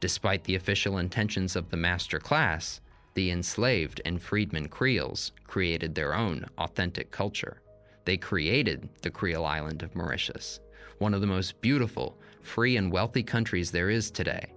Despite 0.00 0.44
the 0.44 0.56
official 0.56 0.98
intentions 0.98 1.56
of 1.56 1.70
the 1.70 1.78
master 1.78 2.18
class, 2.18 2.82
the 3.14 3.30
enslaved 3.30 4.02
and 4.04 4.20
freedmen 4.20 4.68
Creoles 4.68 5.32
created 5.46 5.94
their 5.94 6.12
own 6.12 6.44
authentic 6.58 7.10
culture. 7.10 7.62
They 8.04 8.18
created 8.18 8.86
the 9.00 9.10
Creole 9.10 9.46
island 9.46 9.82
of 9.82 9.96
Mauritius, 9.96 10.60
one 10.98 11.14
of 11.14 11.20
the 11.20 11.26
most 11.26 11.60
beautiful, 11.60 12.18
free, 12.42 12.76
and 12.76 12.92
wealthy 12.92 13.22
countries 13.22 13.70
there 13.70 13.90
is 13.90 14.10
today. 14.10 14.52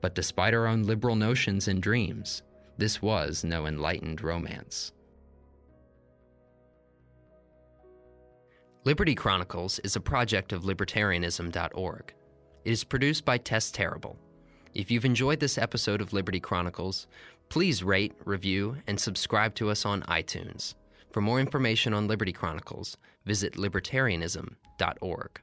But 0.00 0.14
despite 0.14 0.54
our 0.54 0.66
own 0.66 0.84
liberal 0.84 1.16
notions 1.16 1.68
and 1.68 1.82
dreams, 1.82 2.42
this 2.78 3.02
was 3.02 3.44
no 3.44 3.66
enlightened 3.66 4.22
romance. 4.22 4.92
Liberty 8.84 9.14
Chronicles 9.14 9.78
is 9.80 9.96
a 9.96 10.00
project 10.00 10.54
of 10.54 10.62
libertarianism.org. 10.62 12.14
It 12.64 12.70
is 12.70 12.82
produced 12.82 13.26
by 13.26 13.36
Tess 13.36 13.70
Terrible. 13.70 14.16
If 14.72 14.90
you've 14.90 15.04
enjoyed 15.04 15.40
this 15.40 15.58
episode 15.58 16.00
of 16.00 16.14
Liberty 16.14 16.40
Chronicles, 16.40 17.06
please 17.50 17.82
rate, 17.82 18.14
review, 18.24 18.76
and 18.86 18.98
subscribe 18.98 19.54
to 19.56 19.68
us 19.68 19.84
on 19.84 20.02
iTunes. 20.02 20.74
For 21.12 21.20
more 21.20 21.40
information 21.40 21.92
on 21.92 22.08
Liberty 22.08 22.32
Chronicles, 22.32 22.96
visit 23.26 23.54
libertarianism.org. 23.54 25.40